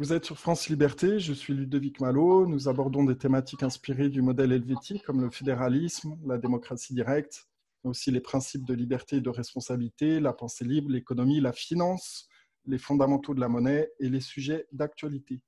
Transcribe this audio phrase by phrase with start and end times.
[0.00, 2.46] Vous êtes sur France Liberté, je suis Ludovic Malo.
[2.46, 7.50] Nous abordons des thématiques inspirées du modèle helvétique comme le fédéralisme, la démocratie directe,
[7.84, 12.30] mais aussi les principes de liberté et de responsabilité, la pensée libre, l'économie, la finance,
[12.64, 15.42] les fondamentaux de la monnaie et les sujets d'actualité.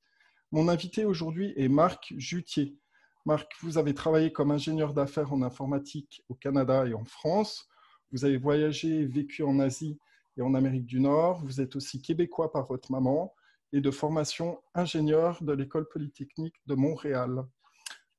[0.51, 2.77] Mon invité aujourd'hui est Marc Jutier.
[3.25, 7.71] Marc, vous avez travaillé comme ingénieur d'affaires en informatique au Canada et en France.
[8.11, 9.99] Vous avez voyagé et vécu en Asie
[10.37, 11.43] et en Amérique du Nord.
[11.43, 13.33] Vous êtes aussi québécois par votre maman
[13.73, 17.45] et de formation ingénieur de l'École polytechnique de Montréal.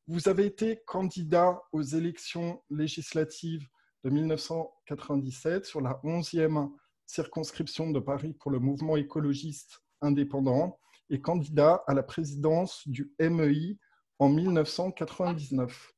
[0.08, 3.68] Vous avez été candidat aux élections législatives
[4.04, 6.72] de 1997 sur la 11e
[7.06, 13.78] circonscription de Paris pour le mouvement écologiste indépendant et candidat à la présidence du MEI
[14.20, 15.94] en 1999.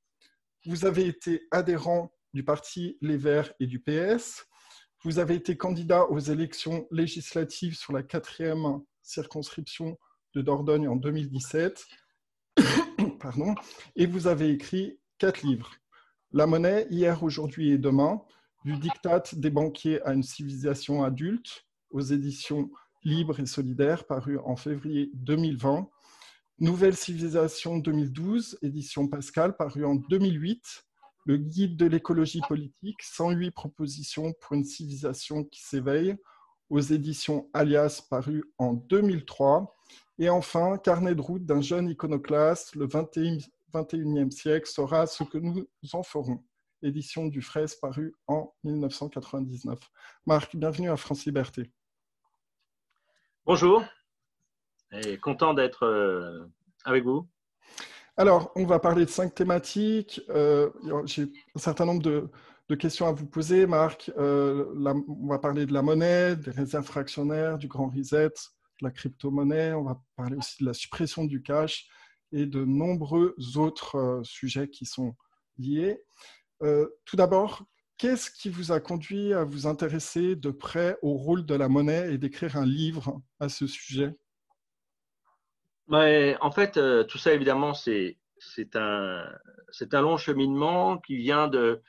[0.65, 4.45] Vous avez été adhérent du parti Les Verts et du PS.
[5.03, 9.97] Vous avez été candidat aux élections législatives sur la 4e circonscription
[10.33, 11.85] de Dordogne en 2017.
[13.19, 13.55] Pardon.
[13.95, 15.71] Et vous avez écrit quatre livres.
[16.31, 18.21] La monnaie, hier, aujourd'hui et demain,
[18.65, 22.69] du diktat des banquiers à une civilisation adulte, aux éditions
[23.03, 25.87] Libres et Solidaires, paru en février 2020.
[26.59, 30.85] Nouvelle civilisation 2012, édition Pascal, paru en 2008.
[31.25, 36.15] Le guide de l'écologie politique, 108 propositions pour une civilisation qui s'éveille,
[36.69, 39.75] aux éditions Alias, paru en 2003.
[40.17, 45.67] Et enfin, Carnet de route d'un jeune iconoclaste, le 21e siècle sera ce que nous
[45.93, 46.43] en ferons
[46.85, 49.79] édition du Fraise paru en 1999.
[50.25, 51.71] Marc, bienvenue à France Liberté.
[53.45, 53.83] Bonjour,
[54.91, 56.45] et content d'être euh,
[56.83, 57.27] avec vous.
[58.17, 60.21] Alors, on va parler de cinq thématiques.
[60.29, 60.69] Euh,
[61.05, 61.23] j'ai
[61.55, 62.29] un certain nombre de,
[62.73, 64.11] questions à vous poser, Marc.
[64.17, 64.65] Euh,
[65.07, 69.73] on va parler de la monnaie, des réserves fractionnaires, du grand reset, de la crypto-monnaie.
[69.73, 71.87] On va parler aussi de la suppression du cash
[72.31, 75.15] et de nombreux autres sujets qui sont
[75.59, 76.01] liés.
[76.63, 77.63] Euh, tout d'abord,
[77.97, 82.13] qu'est-ce qui vous a conduit à vous intéresser de près au rôle de la monnaie
[82.13, 84.15] et d'écrire un livre à ce sujet?
[85.89, 88.17] En fait, euh, tout ça, évidemment, c'est
[88.75, 91.81] un long cheminement qui vient de...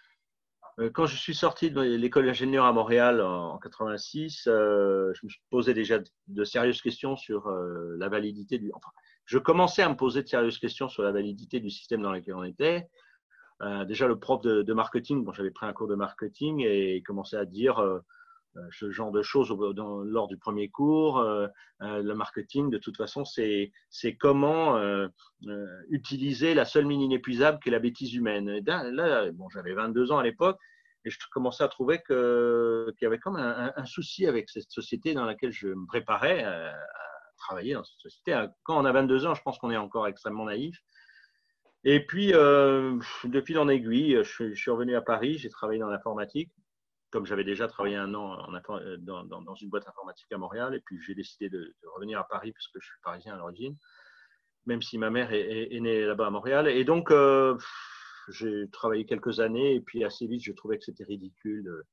[0.78, 5.74] Euh, quand je suis sorti de l'école d'ingénieur à Montréal en 86, je me posais
[5.74, 5.98] déjà
[6.28, 8.70] de sérieuses questions sur la validité du...
[8.74, 8.90] Enfin,
[9.24, 12.34] je commençais à me poser de sérieuses questions sur la validité du système dans lequel
[12.34, 12.88] on était.
[13.62, 17.02] Euh, déjà, le prof de, marketing, bon, j'avais pris un cours de marketing et il
[17.02, 18.00] commençait à dire euh, euh,
[18.70, 19.54] ce genre de choses
[20.04, 21.22] lors du premier cours.
[21.80, 23.72] le marketing, de toute façon, c'est
[24.18, 24.80] comment
[25.88, 28.60] utiliser la seule mine inépuisable qui est la bêtise humaine.
[28.66, 30.58] Là, bon, j'avais 22 ans à l'époque
[31.04, 35.14] et je commençais à trouver qu'il y avait comme un, un, souci avec cette société
[35.14, 36.74] dans laquelle je me préparais à,
[37.36, 38.46] travailler dans cette société.
[38.64, 40.76] Quand on a 22 ans, je pense qu'on est encore extrêmement naïf.
[41.84, 45.88] Et puis, euh, de fil en aiguille, je, suis revenu à Paris, j'ai travaillé dans
[45.88, 46.50] l'informatique,
[47.16, 51.00] comme j'avais déjà travaillé un an euh, dans, une boîte informatique à Montréal, et puis
[51.00, 53.74] j'ai décidé de, revenir à Paris puisque je suis parisien à l'origine,
[54.66, 56.68] même si ma mère est, née là-bas à Montréal.
[56.68, 57.56] Et donc, euh,
[58.28, 61.84] j'ai travaillé quelques années, et puis assez vite, je trouvais que c'était ridicule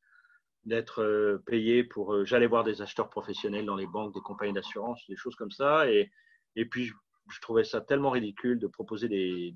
[0.66, 2.25] d'être payé pour.
[2.25, 5.89] J'allais voir des acheteurs professionnels dans les banques, des compagnies d'assurance, des choses comme ça,
[5.89, 6.12] et,
[6.57, 6.91] et puis
[7.29, 9.56] je trouvais ça tellement ridicule de proposer des,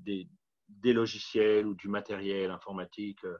[0.68, 3.36] des, logiciels ou du matériel informatique euh,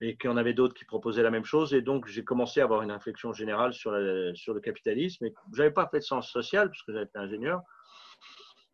[0.00, 1.74] et qu'il y en avait d'autres qui proposaient la même chose.
[1.74, 5.26] Et donc, j'ai commencé à avoir une réflexion générale sur, le capitalisme.
[5.52, 7.62] Je n'avais pas fait de sens social parce que j'étais ingénieur.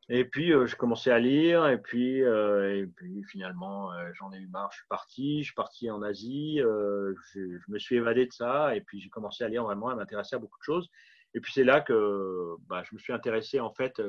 [0.08, 1.68] Et puis, euh, je commençais à lire.
[1.68, 4.70] Et puis, euh, et puis finalement, j'en ai eu marre.
[4.72, 5.38] Je suis parti.
[5.40, 6.58] Je suis parti en Asie.
[6.58, 8.74] Je, je, me suis évadé de ça.
[8.74, 10.88] Et puis, j'ai commencé à lire vraiment, à m'intéresser à beaucoup de choses.
[11.34, 14.00] Et puis, c'est là que bah, je me suis intéressé, en fait,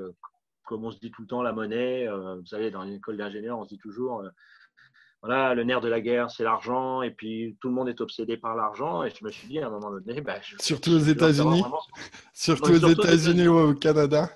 [0.72, 2.08] comme on se dit tout le temps, la monnaie.
[2.08, 4.30] Euh, vous savez, dans une école d'ingénieur, on se dit toujours, euh,
[5.22, 8.38] voilà, le nerf de la guerre, c'est l'argent, et puis tout le monde est obsédé
[8.38, 9.04] par l'argent.
[9.04, 11.64] Et je me suis dit à un moment donné, bah, surtout aux États-Unis,
[12.34, 14.30] surtout aux États-Unis ou au Canada.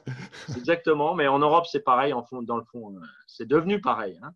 [0.56, 2.14] Exactement, mais en Europe, c'est pareil.
[2.14, 4.20] En fond, dans le fond, euh, c'est devenu pareil.
[4.22, 4.32] Hein.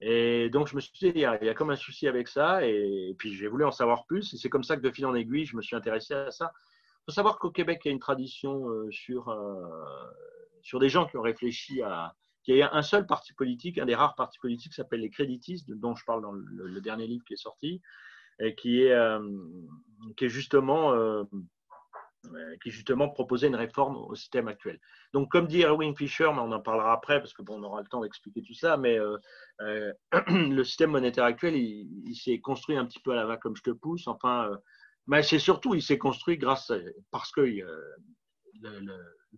[0.00, 2.08] Et donc, je me suis dit, il y, a, il y, a, comme un souci
[2.08, 2.66] avec ça.
[2.66, 4.32] Et, puis, j'ai voulu en savoir plus.
[4.32, 6.52] Et c'est comme ça que, de fil en aiguille, je me suis intéressé à ça.
[6.54, 9.32] Il faut savoir qu'au Québec, il y a une tradition sur
[10.62, 12.14] sur des gens qui ont réfléchi à.
[12.42, 15.10] Qu'il y a un seul parti politique, un des rares partis politiques qui s'appelle les
[15.10, 17.80] créditistes, dont je parle dans le, dernier livre qui est sorti,
[18.40, 19.20] et qui est, euh,
[20.20, 20.92] justement.
[20.94, 21.24] Euh,
[22.62, 24.78] qui justement proposait une réforme au système actuel.
[25.12, 27.82] Donc, comme dit Erwin Fisher, mais on en parlera après parce que bon, on aura
[27.82, 29.92] le temps d'expliquer tout ça, mais euh,
[30.28, 33.62] le système monétaire actuel, il, s'est construit un petit peu à la va comme je
[33.62, 34.06] te pousse.
[34.06, 34.56] Enfin,
[35.08, 36.70] mais c'est surtout, il s'est construit grâce
[37.10, 37.44] parce que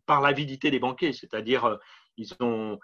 [0.04, 1.78] par l'avidité des banquiers, c'est-à-dire
[2.16, 2.78] ils ont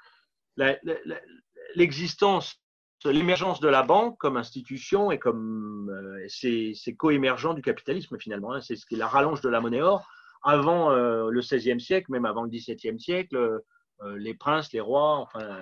[1.75, 2.57] l'existence,
[3.05, 5.91] l'émergence de la banque comme institution et comme
[6.29, 8.53] c'est co-émergent du capitalisme finalement.
[8.53, 8.61] Hein.
[8.61, 10.07] c'est ce qui la rallonge de la monnaie or.
[10.43, 13.61] Avant le XVIe siècle, même avant le XVIIe siècle,
[14.03, 15.59] euh, les princes, les rois, enfin,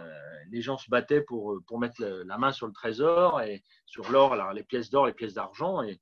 [0.50, 4.62] les gens se battaient pour, mettre la main sur le trésor et sur l'or, les
[4.62, 5.82] pièces d'or, les pièces d'argent.
[5.82, 5.98] Et,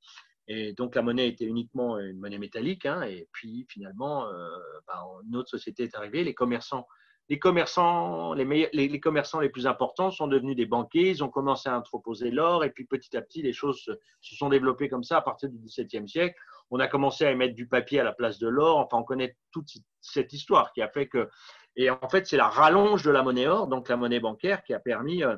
[0.75, 2.87] donc la monnaie était uniquement une monnaie métallique.
[2.87, 4.49] Hein, et puis finalement, euh,
[4.87, 6.25] bah, une autre société est arrivée.
[6.25, 6.87] Les commerçants,
[7.29, 11.11] les commerçants, les, les, commerçants les plus importants sont devenus des banquiers.
[11.11, 12.65] Ils ont commencé à entreposer l'or.
[12.65, 15.59] Et puis petit à petit, les choses se, sont développées comme ça à partir du
[15.59, 16.37] XVIIe siècle.
[16.71, 18.79] On a commencé à émettre du papier à la place de l'or.
[18.79, 19.69] Enfin, on connaît toute
[20.01, 21.29] cette histoire qui a fait que
[21.77, 24.73] et en fait, c'est la rallonge de la monnaie or, donc la monnaie bancaire, qui
[24.73, 25.37] a permis euh,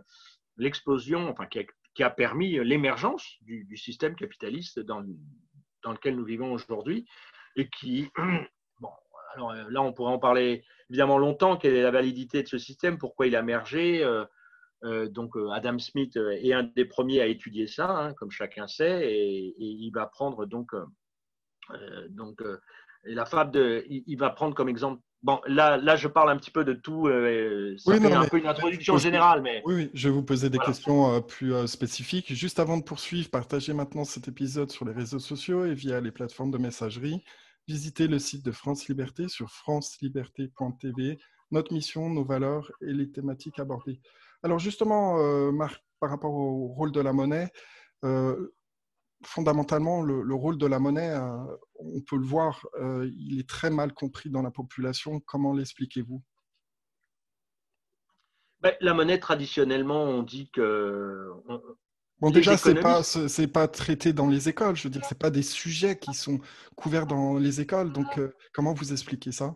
[0.57, 5.05] l'explosion, enfin, qui a, permis l'émergence du, système capitaliste dans,
[5.83, 7.07] dans lequel nous vivons aujourd'hui
[7.57, 8.09] et qui,
[8.81, 8.91] bon,
[9.35, 12.59] alors euh, là, on pourrait en parler évidemment longtemps, quelle est la validité de ce
[12.59, 14.03] système, pourquoi il a émergé.
[14.85, 19.13] Euh, donc Adam Smith est un des premiers à étudier ça, hein, comme chacun sait,
[19.13, 20.71] et, il va prendre donc,
[22.11, 22.41] donc
[23.03, 26.53] la fable de, il, va prendre comme exemple Bon, là, là, je parle un petit
[26.53, 27.09] peu de tout.
[27.09, 29.43] Euh, ça oui, fait un peu une introduction générale.
[29.43, 29.63] Mais...
[29.65, 32.33] Oui, oui, je vais vous poser des questions euh, plus euh, spécifiques.
[32.33, 36.13] Juste avant de poursuivre, partagez maintenant cet épisode sur les réseaux sociaux et via les
[36.13, 37.25] plateformes de messagerie.
[37.69, 41.19] Visitez le site de France Liberté sur franceliberté.tv.
[41.53, 44.01] Notre mission, nos valeurs et les thématiques abordées.
[44.43, 47.51] Alors justement, Marc, par rapport au rôle de la monnaie,
[49.25, 53.71] fondamentalement, le, rôle de la monnaie, euh, on peut le voir, euh, il est très
[53.71, 55.21] mal compris dans la population.
[55.21, 56.23] Comment l'expliquez-vous?
[58.61, 61.31] Ben, La monnaie, traditionnellement, on dit que...
[62.21, 63.03] bon, déjà, ce n'est pas,
[63.53, 64.77] pas traité dans les écoles.
[64.77, 66.41] Je veux dire, ce pas des sujets qui sont
[66.77, 67.93] couverts dans les écoles.
[67.93, 69.55] Donc, euh, comment vous expliquez ça?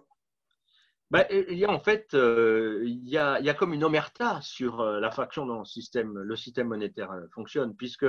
[1.10, 4.40] Ben, il y a en fait, il, y a, il y a comme une omerta
[4.40, 8.06] sur la faction dont le système, le système monétaire fonctionne, puisque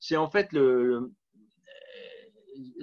[0.00, 1.12] c'est en fait le,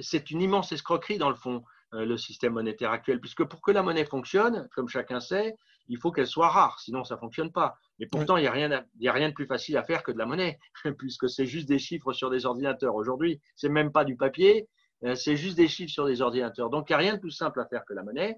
[0.01, 1.63] c'est une immense escroquerie dans le fond,
[1.93, 5.55] euh, le système monétaire actuel, puisque pour que la monnaie fonctionne, comme chacun sait,
[5.87, 7.77] il faut qu'elle soit rare, sinon ça ne fonctionne pas.
[7.99, 10.17] Et pourtant, il n'y a, rien a rien de plus facile à faire que de
[10.17, 10.59] la monnaie,
[10.97, 12.95] puisque c'est juste des chiffres sur des ordinateurs.
[12.95, 14.67] Aujourd'hui, c'est même pas du papier,
[15.03, 16.69] euh, c'est juste des chiffres sur des ordinateurs.
[16.69, 18.37] Donc, il n'y a rien de plus simple à faire que la monnaie.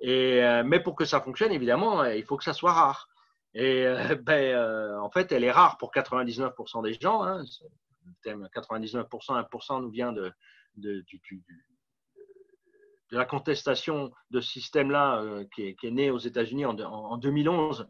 [0.00, 3.08] Et, euh, mais pour que ça fonctionne, évidemment, il faut que ça soit rare.
[3.54, 3.84] Et
[4.22, 7.22] ben, en fait, elle est rare pour 99% des gens.
[7.22, 7.44] Hein
[8.22, 10.32] thème 99%, 1% nous vient de,
[10.76, 11.04] de,
[13.10, 17.88] de la contestation de ce système-là euh, qui, est, né aux États-Unis en, en, 2011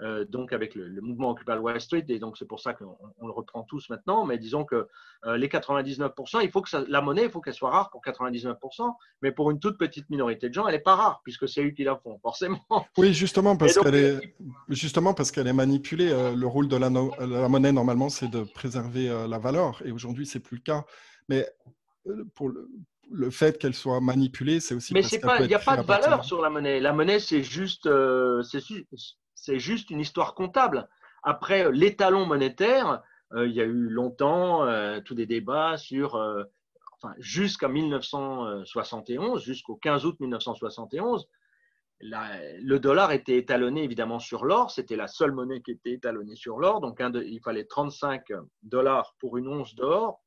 [0.00, 3.30] euh, donc avec le, mouvement Occupy Wall Street, et donc c'est pour ça qu'on le
[3.30, 4.88] reprend tous maintenant, mais disons que
[5.24, 8.92] euh, les 99%, il faut que la monnaie, il faut qu'elle soit rare pour 99%,
[9.22, 11.70] mais pour une toute petite minorité de gens, elle n'est pas rare, puisque c'est eux
[11.70, 12.60] qui la font, forcément.
[12.98, 14.36] Oui, justement, parce qu'elle est,
[14.68, 16.10] justement parce qu'elle est manipulée.
[16.10, 20.26] Euh, le rôle de la, la monnaie, normalement, c'est de préserver la valeur, et aujourd'hui,
[20.26, 20.84] c'est plus le cas.
[21.28, 21.48] Mais
[22.34, 22.68] pour le,
[23.10, 24.92] le fait qu'elle soit manipulée, c'est aussi.
[24.92, 26.80] Mais il n'y a pas de valeur sur la monnaie.
[26.80, 27.88] La monnaie, c'est juste,
[28.42, 28.60] c'est
[29.34, 30.88] c'est juste une histoire comptable.
[31.22, 33.02] Après l'étalon monétaire,
[33.32, 36.44] euh, il y a eu longtemps euh, tous des débats sur, euh,
[36.92, 41.28] enfin, jusqu'à 1971, jusqu'au 15 août 1971,
[42.00, 46.58] le dollar était étalonné évidemment sur l'or, c'était la seule monnaie qui était étalonnée sur
[46.58, 48.24] l'or, donc il fallait 35
[48.62, 50.20] dollars pour une once d'or.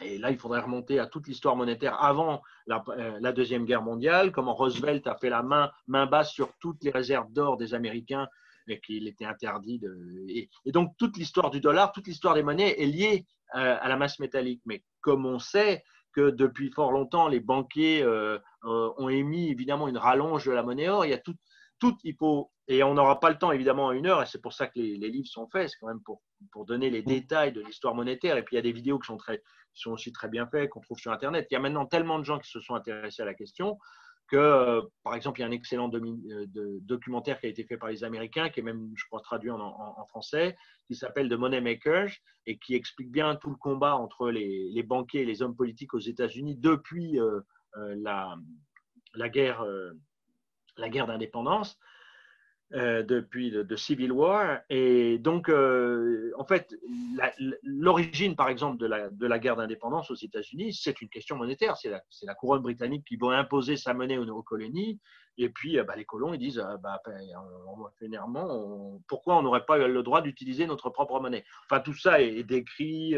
[0.00, 2.82] Et là, il faudrait remonter à toute l'histoire monétaire avant la,
[3.20, 7.32] la, Deuxième Guerre mondiale, comment Roosevelt a fait la main, basse sur toutes les réserves
[7.32, 8.28] d'or des Américains
[8.66, 10.24] mais qu'il était interdit de.
[10.28, 13.96] Et, donc, toute l'histoire du dollar, toute l'histoire des monnaies est liée euh, à la
[13.96, 14.62] masse métallique.
[14.66, 19.88] Mais comme on sait que depuis fort longtemps, les banquiers euh, euh, ont émis évidemment
[19.88, 21.34] une rallonge de la monnaie or, il y a tout,
[21.78, 24.40] tout il faut, et on n'aura pas le temps évidemment à une heure, et c'est
[24.40, 26.22] pour ça que les, livres sont faits, c'est quand même pour,
[26.52, 28.36] pour donner les détails de l'histoire monétaire.
[28.36, 29.38] Et puis il y a des vidéos qui sont, très,
[29.74, 31.46] qui sont aussi très bien faites, qu'on trouve sur Internet.
[31.50, 33.78] Il y a maintenant tellement de gens qui se sont intéressés à la question
[34.28, 36.46] que, euh, par exemple, il y a un excellent euh,
[36.80, 40.06] documentaire qui a été fait par les Américains, qui est même, je crois, traduit en,
[40.06, 42.10] français, qui s'appelle The Money Makers
[42.46, 45.98] et qui explique bien tout le combat entre les, banquiers et les hommes politiques aux
[45.98, 47.40] États-Unis depuis euh,
[47.76, 48.36] la,
[49.14, 49.64] la, guerre,
[50.76, 51.78] la guerre d'indépendance.
[52.72, 54.60] Euh, depuis le Civil War.
[54.70, 56.74] Et donc, euh, en fait,
[57.62, 61.76] l'origine, par exemple, de la, de la guerre d'indépendance aux États-Unis, c'est une question monétaire.
[61.76, 64.98] C'est la, la, couronne britannique qui veut imposer sa monnaie aux, colonies.
[65.36, 67.00] Et puis, bah, les colons, ils disent, bah,
[67.98, 71.44] finalement, pourquoi on n'aurait pas le droit d'utiliser notre propre monnaie?
[71.70, 73.14] Enfin, tout ça est, décrit,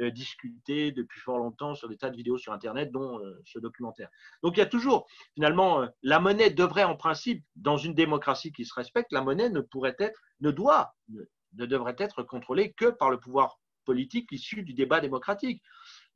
[0.00, 4.08] discuté depuis fort longtemps sur des tas de vidéos sur Internet, dont ce documentaire.
[4.42, 8.64] Donc, il y a toujours, finalement, la monnaie devrait, en principe, dans une démocratie qui
[8.64, 13.10] se respecte, la monnaie ne pourrait être, ne doit, ne devrait être contrôlée que par
[13.10, 15.62] le pouvoir politique issu du débat démocratique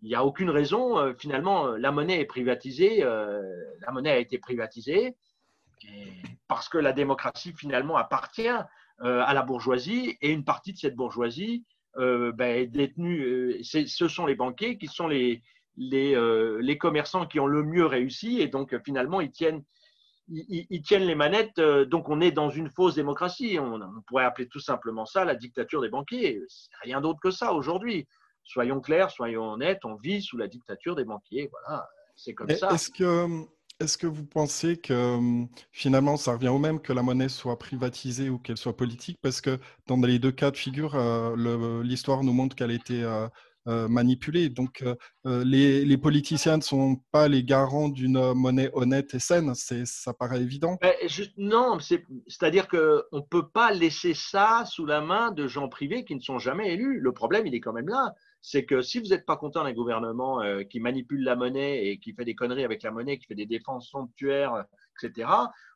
[0.04, 0.98] il n'y a aucune raison.
[0.98, 3.02] Euh, finalement, euh, la monnaie est privatisée.
[3.02, 3.42] Euh,
[3.80, 5.16] la monnaie a été privatisée
[6.46, 8.48] parce que la démocratie finalement appartient
[9.00, 13.62] à la bourgeoisie et une partie de cette bourgeoisie ben, est détenue.
[13.62, 15.42] ce sont les banquiers qui sont les,
[15.76, 19.62] les, commerçants qui ont le mieux réussi et donc finalement ils tiennent,
[20.28, 21.60] ils, tiennent les manettes.
[21.60, 23.58] donc on est dans une fausse démocratie.
[23.60, 26.40] On, on pourrait appeler tout simplement ça la dictature des banquiers.
[26.82, 28.06] Rien d'autre que ça aujourd'hui
[28.44, 31.50] soyons clairs, soyons honnêtes, on vit sous la dictature des banquiers.
[31.50, 32.70] Voilà, c'est comme ça.
[32.70, 33.26] Est-ce que,
[33.80, 35.18] est que vous pensez que
[35.72, 39.18] finalement, ça revient au même que la monnaie soit privatisée ou qu'elle soit politique?
[39.22, 43.02] Parce que dans les deux cas de figure, euh, l'histoire nous montre qu'elle a été
[43.02, 43.26] euh,
[43.66, 44.48] euh, manipulée.
[44.48, 44.84] Donc,
[45.24, 49.54] les, politiciens ne sont pas les garants d'une monnaie honnête et saine.
[49.54, 50.78] Ça paraît évident.
[51.36, 52.78] non, c'est-à-dire qu'on
[53.12, 56.74] ne peut pas laisser ça sous la main de gens privés qui ne sont jamais
[56.74, 57.00] élus.
[57.00, 58.14] Le problème, il est quand même là
[58.46, 61.98] c'est que si vous n'êtes pas content d'un gouvernement euh, qui manipule la monnaie et
[61.98, 64.66] qui fait des conneries avec la monnaie, qui fait des défenses somptuaires,
[65.02, 65.30] etc.,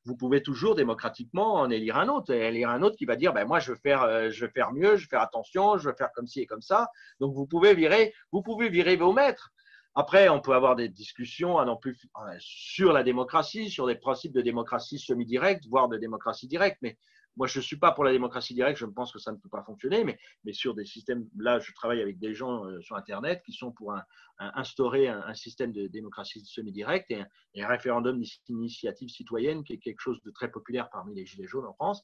[0.05, 2.31] vous pouvez toujours démocratiquement en élire un autre.
[2.31, 4.75] Et élire un autre qui va dire ben, Moi, je veux, faire, euh, je faire
[4.75, 6.91] mieux, je veux faire attention, je veux faire comme ci et comme ça.
[7.21, 9.51] Donc, vous pouvez virer, vous pouvez virer vos maîtres.
[9.95, 14.35] Après, on peut avoir des discussions non plus euh, sur la démocratie, sur des principes
[14.35, 16.77] de démocratie semi-directe, voire de démocratie directe.
[16.83, 16.99] Mais
[17.39, 19.49] moi, je ne suis pas pour la démocratie directe, je pense que ça ne peut
[19.49, 23.43] pas fonctionner, mais, sur des systèmes, là, je travaille avec des gens euh, sur Internet
[23.47, 23.95] qui sont pour
[24.39, 27.23] instaurer un, système de démocratie semi-directe et,
[27.61, 31.67] un référendum d'initiative citoyenne qui est quelque chose de très populaire parmi les Gilets jaunes
[31.67, 32.03] en France.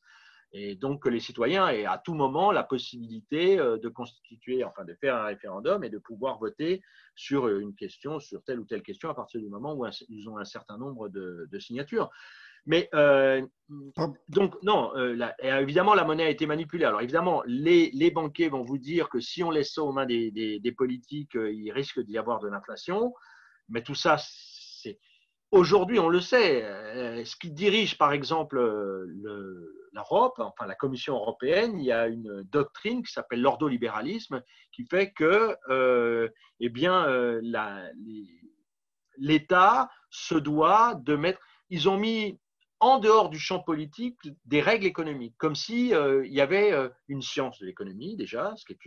[0.53, 4.85] Et donc que les citoyens aient à tout moment la possibilité euh, de constituer, enfin
[4.85, 6.81] de faire un référendum et de pouvoir voter
[7.17, 10.39] sur une question, sur telle ou telle question à partir du moment où ils ont
[10.39, 12.11] un certain nombre de signatures.
[12.67, 13.43] Mais euh,
[14.29, 16.85] donc, non, euh, évidemment, la monnaie a été manipulée.
[16.85, 20.07] Alors, évidemment, les, les, banquiers vont vous dire que si on laisse ça aux mains
[20.07, 23.13] des, des, politiques, euh, il risque d'y avoir de l'inflation.
[23.69, 24.99] Mais tout ça, c'est.
[25.51, 26.63] Aujourd'hui, on le sait.
[27.25, 28.59] ce qui dirige, par exemple,
[29.93, 34.43] l'Europe, enfin la Commission européenne, il y a une doctrine qui s'appelle l'ordolibéralisme,
[34.73, 35.57] qui fait que,
[36.59, 37.07] eh bien,
[39.17, 41.39] l'État se doit de mettre.
[41.71, 42.41] Ils ont mis
[42.85, 47.23] en dehors du champ politique des règles économiques, comme s'il euh, y avait euh, une
[47.23, 48.85] science de l'économie déjà, ce qui, est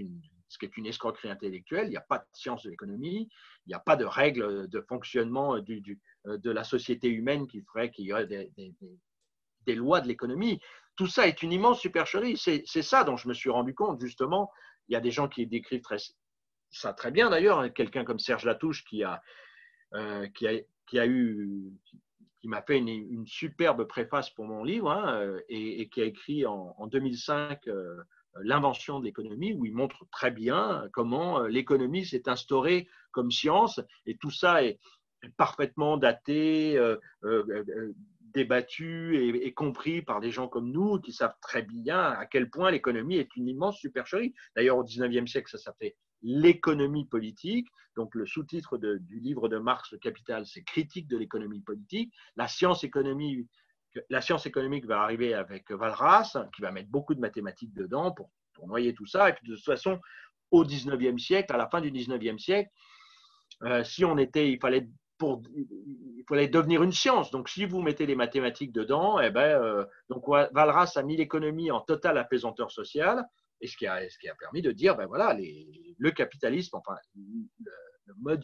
[0.77, 1.87] une, escroquerie intellectuelle.
[1.87, 3.27] Il n'y a pas de science de l'économie,
[3.65, 7.63] il n'y a pas de règles de fonctionnement du, euh, de la société humaine qui
[7.63, 10.59] ferait qu'il y aurait des, lois de l'économie.
[10.95, 12.37] Tout ça est une immense supercherie.
[12.37, 14.51] C'est ça dont je me suis rendu compte, justement.
[14.89, 15.81] Il y a des gens qui décrivent
[16.69, 17.61] ça très bien d'ailleurs.
[17.61, 17.69] Hein.
[17.69, 19.23] Quelqu'un comme Serge Latouche qui a,
[20.35, 21.73] qui a eu
[22.39, 26.45] qui m'a fait une, superbe préface pour mon livre hein, euh, et, qui a écrit
[26.45, 27.97] en, 2005 euh,
[28.43, 33.81] L'invention de l'économie, où il montre très bien comment euh, l'économie s'est instaurée comme science
[34.05, 34.77] et tout ça est
[35.37, 36.79] parfaitement daté,
[38.35, 42.69] débattu et, compris par des gens comme nous qui savent très bien à quel point
[42.69, 44.35] l'économie est une immense supercherie.
[44.55, 47.67] D'ailleurs, au 19e siècle, ça s'appelait l'économie politique.
[47.95, 52.13] Donc le sous-titre du livre de Marx, Capital, c'est Critique de l'économie politique.
[52.35, 53.47] La science, économique,
[54.09, 58.29] la science économique va arriver avec Valras, qui va mettre beaucoup de mathématiques dedans pour,
[58.65, 59.29] noyer tout ça.
[59.29, 59.99] Et puis de toute façon,
[60.49, 62.71] au 19e siècle, à la fin du 19e siècle,
[63.63, 67.31] euh, si on était, il fallait pour, il fallait devenir une science.
[67.31, 71.71] Donc, si vous mettez les mathématiques dedans, eh ben, euh, donc Valras a mis l'économie
[71.71, 73.25] en totale apaisanteur social
[73.61, 73.99] et ce qui a,
[74.39, 75.35] permis de dire, ben voilà,
[75.97, 78.43] le capitalisme, enfin, le, mode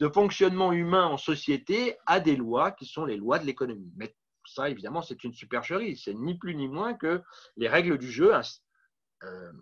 [0.00, 3.92] de fonctionnement humain en société a des lois qui sont les lois de l'économie.
[3.96, 4.14] Mais
[4.46, 5.96] ça, évidemment, c'est une supercherie.
[5.96, 7.22] C'est ni plus ni moins que
[7.56, 9.52] les règles du jeu euh,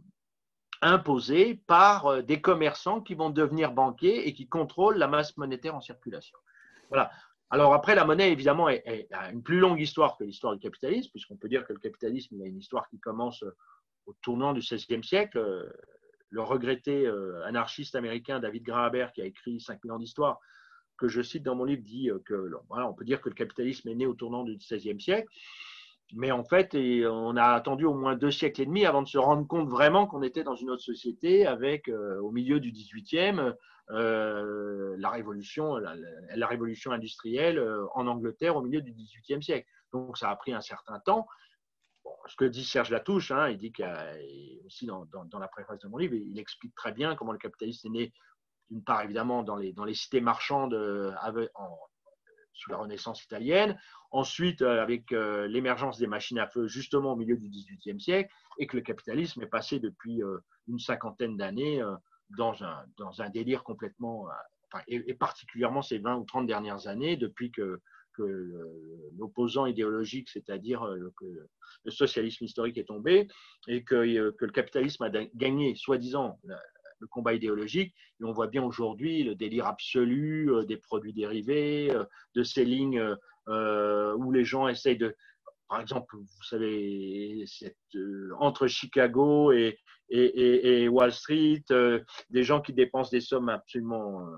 [0.80, 5.74] imposées par euh, des commerçants qui vont devenir banquiers et qui contrôlent la masse monétaire
[5.74, 6.38] en circulation.
[6.88, 7.10] Voilà.
[7.50, 11.36] Alors après, la monnaie, évidemment, a une plus longue histoire que l'histoire du capitalisme, puisqu'on
[11.36, 13.44] peut dire que le capitalisme a une histoire qui commence
[14.06, 15.70] au tournant du XVIe siècle, euh,
[16.30, 20.40] le regretté euh, anarchiste américain David Graeber, qui a écrit 5000 ans d'histoire,
[20.96, 23.34] que je cite dans mon livre, dit euh, que voilà, on peut dire que le
[23.34, 25.28] capitalisme est né au tournant du XVIe siècle.
[26.14, 29.16] Mais en fait, on a attendu au moins deux siècles et demi avant de se
[29.16, 33.54] rendre compte vraiment qu'on était dans une autre société avec, au milieu du XVIIIe,
[33.90, 37.62] euh, la, révolution, la, révolution industrielle
[37.94, 39.68] en Angleterre au milieu du XVIIIe siècle.
[39.92, 41.26] Donc ça a pris un certain temps.
[42.26, 45.96] Ce que dit Serge Latouche, hein, il dit qu'il aussi dans, la préface de mon
[45.96, 48.12] livre, il explique très bien comment le capitalisme est né
[48.70, 50.74] d'une part évidemment dans les, cités marchandes
[52.54, 53.78] sous la Renaissance italienne,
[54.10, 58.32] ensuite euh, avec euh, l'émergence des machines à feu justement au milieu du XVIIIe siècle,
[58.58, 61.82] et que le capitalisme est passé depuis euh, une cinquantaine d'années
[62.36, 64.28] dans un, dans un délire complètement,
[64.86, 67.80] et, particulièrement ces 20 ou 30 dernières années, depuis que,
[68.14, 68.52] que
[69.18, 71.24] l'opposant idéologique, c'est-à-dire que
[71.84, 73.28] le socialisme historique est tombé,
[73.68, 76.38] et que, que le capitalisme a gagné, soi-disant,
[77.02, 77.94] le combat idéologique.
[78.20, 82.04] Et on voit bien aujourd'hui le délire absolu euh, des produits dérivés, euh,
[82.34, 83.16] de ces lignes
[83.48, 85.14] euh, où les gens essayent de,
[85.68, 87.44] par exemple, vous savez,
[88.38, 89.78] entre Chicago et,
[90.88, 91.64] Wall Street,
[92.28, 94.28] des gens qui dépensent des sommes absolument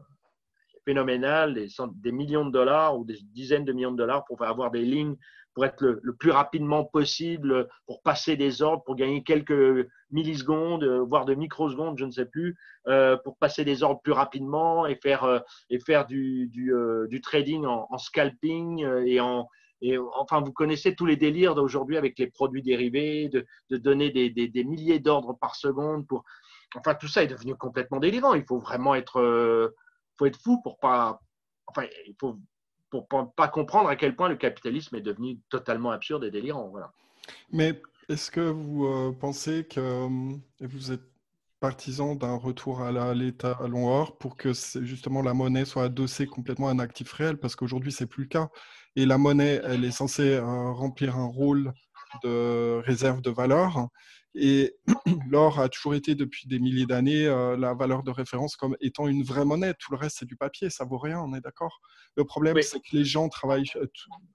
[0.84, 4.82] phénoménales, des, millions de dollars ou des dizaines de millions de dollars pour avoir des
[4.82, 5.16] lignes
[5.54, 11.24] pour être le, plus rapidement possible, pour passer des ordres, pour gagner quelques millisecondes, voire
[11.24, 12.56] de microsecondes, je ne sais plus,
[12.88, 15.38] euh, pour passer des ordres plus rapidement et faire, euh,
[15.70, 19.48] et faire du, euh, trading en, scalping et en,
[20.16, 24.30] enfin, vous connaissez tous les délires d'aujourd'hui avec les produits dérivés, de, de donner des,
[24.30, 26.06] des, des milliers d'ordres par seconde.
[26.08, 26.24] Pour...
[26.76, 28.34] Enfin, tout ça est devenu complètement délirant.
[28.34, 29.72] Il faut vraiment être,
[30.18, 31.20] faut être fou pour pas.
[31.66, 32.38] Enfin, il faut
[32.90, 36.72] pour pas comprendre à quel point le capitalisme est devenu totalement absurde et délirant.
[37.50, 41.02] Mais est-ce que vous euh, pensez que euh, vous êtes
[41.58, 44.52] partisan d'un retour à l'état à long pour que
[44.82, 47.38] justement la monnaie soit adossée complètement à un actif réel?
[47.38, 48.48] Parce qu'aujourd'hui, ce n'est plus le cas.
[48.96, 51.72] Et la monnaie, elle est censée euh, remplir un rôle
[52.22, 53.88] de réserve de valeur.
[54.34, 54.76] Et
[55.28, 57.24] l'or a toujours été depuis des milliers d'années
[57.58, 59.74] la valeur de référence comme étant une vraie monnaie.
[59.74, 61.80] Tout le reste, c'est du papier, ça vaut rien, on est d'accord.
[62.16, 63.70] Le problème, c'est que les gens travaillent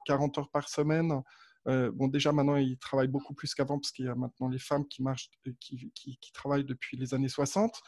[0.06, 1.22] 40 heures par semaine.
[1.65, 4.88] bon, déjà, maintenant, ils travaillent beaucoup plus qu'avant parce qu'il y a maintenant les femmes
[4.88, 5.29] qui, marchent,
[5.60, 7.82] qui, qui, qui travaillent depuis les années 60.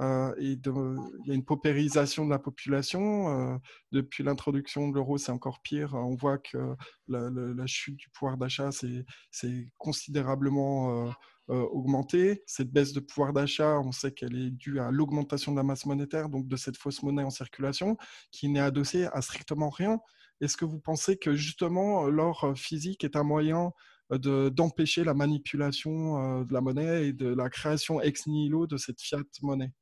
[0.00, 3.54] Euh, et il y a une paupérisation de la population.
[3.54, 3.58] Euh,
[3.92, 5.94] depuis l'introduction de l'euro, c'est encore pire.
[5.94, 6.74] On voit que
[7.08, 11.12] la, chute du pouvoir d'achat s'est considérablement
[11.50, 12.42] euh, augmentée.
[12.46, 15.86] Cette baisse de pouvoir d'achat, on sait qu'elle est due à l'augmentation de la masse
[15.86, 17.96] monétaire, donc de cette fausse monnaie en circulation,
[18.30, 19.98] qui n'est adossée à strictement rien.
[20.40, 23.72] Est-ce que vous pensez que justement l'or physique est un moyen
[24.10, 29.22] d'empêcher la manipulation de la monnaie et de la création ex nihilo de cette fiat
[29.42, 29.72] monnaie?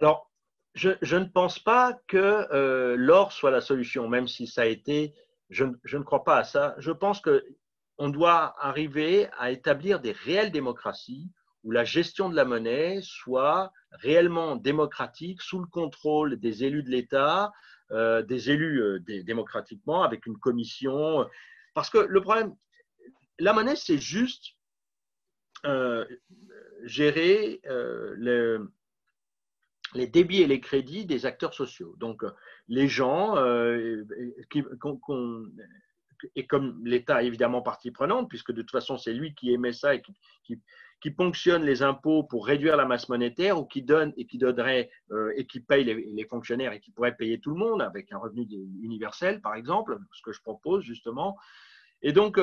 [0.00, 0.30] Alors,
[0.76, 5.14] je, ne pense pas que euh, l'or soit la solution, même si ça a été,
[5.48, 6.74] je, ne crois pas à ça.
[6.78, 7.20] Je pense
[7.96, 11.30] qu'on doit arriver à établir des réelles démocraties
[11.64, 16.90] où la gestion de la monnaie soit réellement démocratique, sous le contrôle des élus de
[16.90, 17.52] l'État,
[17.90, 21.28] euh, des élus euh, démocratiquement, avec une commission.
[21.74, 22.54] Parce que le problème,
[23.38, 24.54] la monnaie, c'est juste
[26.84, 28.70] gérer le,
[29.94, 31.94] les débits et les crédits des acteurs sociaux.
[31.98, 32.30] Donc, euh,
[32.68, 34.04] les gens, euh,
[34.50, 34.62] qui,
[36.34, 39.72] et comme l'État est évidemment partie prenante, puisque de toute façon, c'est lui qui émet
[39.72, 40.60] ça et qui,
[41.00, 44.90] qui, ponctionne les impôts pour réduire la masse monétaire ou qui donne et qui donnerait
[45.12, 48.18] euh, et qui paye les, fonctionnaires et qui pourrait payer tout le monde avec un
[48.18, 48.44] revenu
[48.82, 51.36] universel, par exemple, ce que je propose justement.
[52.02, 52.40] Et donc,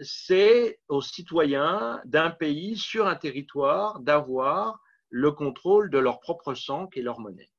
[0.00, 6.86] c'est aux citoyens d'un pays sur un territoire d'avoir le contrôle de leur propre sang
[6.86, 7.50] qui est leur monnaie.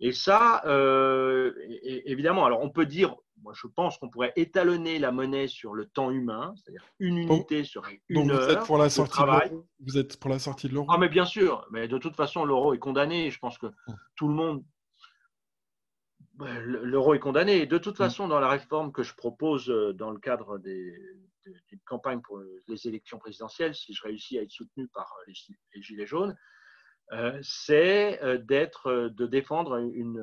[0.00, 5.12] Et ça, euh, évidemment, alors on peut dire, moi je pense qu'on pourrait étalonner la
[5.12, 8.78] monnaie sur le temps humain, c'est-à-dire une unité sur une donc heure vous êtes pour
[8.78, 9.52] la sortie de travail.
[9.80, 12.44] vous êtes pour la sortie de l'euro Ah mais bien sûr, mais de toute façon
[12.44, 13.30] l'euro est condamné.
[13.30, 13.96] Je pense que hum.
[14.16, 14.64] tout le monde,
[16.38, 17.66] l'euro est condamné.
[17.66, 18.06] De toute hum.
[18.06, 20.92] façon, dans la réforme que je propose euh, dans le cadre des,
[21.68, 26.06] d'une campagne pour les élections présidentielles, si je réussis à être soutenu par les Gilets
[26.06, 26.59] jaunes, euh,
[27.42, 30.20] c'est euh, d'être, euh, de défendre une,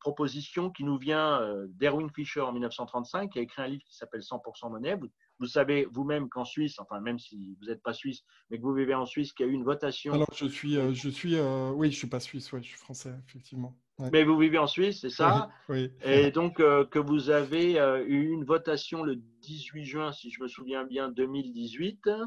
[0.00, 4.20] proposition qui nous vient d'Erwin Fischer en 1935, qui a écrit un livre qui s'appelle
[4.20, 4.96] 100% monnaie.
[5.38, 8.74] Vous, savez vous-même qu'en Suisse, enfin même si vous n'êtes pas suisse, mais que vous
[8.74, 10.12] vivez en Suisse, qu'il y a eu une votation.
[10.12, 11.38] Alors je suis, je suis,
[11.74, 13.76] oui, je suis pas suisse, ouais, je suis français effectivement.
[14.12, 15.50] Mais vous vivez en Suisse, c'est ça?
[15.68, 17.74] Oui, Et donc que vous avez
[18.06, 22.26] eu une votation le 18 juin, si je me souviens bien, 2018 euh,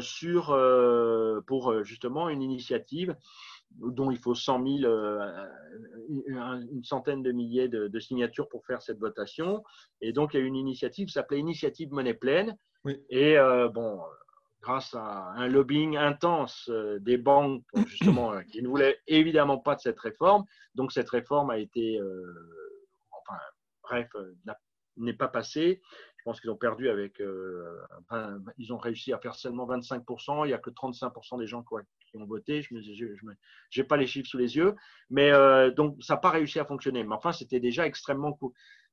[0.00, 3.16] sur, euh, pour euh, justement une initiative
[3.78, 4.92] dont il faut 100 000,
[6.08, 9.64] une centaine de milliers de, signatures pour faire cette votation.
[10.00, 12.56] Et donc, il y a une initiative qui s'appelait Initiative Monnaie Pleine.
[13.10, 13.36] Et
[13.74, 14.00] bon,
[14.62, 19.98] grâce à un lobbying intense des banques, justement, qui ne voulaient évidemment pas de cette
[19.98, 20.44] réforme,
[20.76, 22.00] donc cette réforme a été,
[23.10, 23.40] enfin,
[23.82, 24.08] bref,
[24.96, 25.82] n'est pas passé.
[26.18, 27.22] Je pense qu'ils ont perdu avec.
[28.58, 30.44] ils ont réussi à faire seulement 25%.
[30.44, 32.62] Il n'y a que 35% des gens qui ont voté.
[32.62, 34.74] Je n'ai pas les chiffres sous les yeux.
[35.10, 35.32] Mais
[35.72, 37.04] donc, ça n'a pas réussi à fonctionner.
[37.04, 38.38] Mais enfin, c'était déjà extrêmement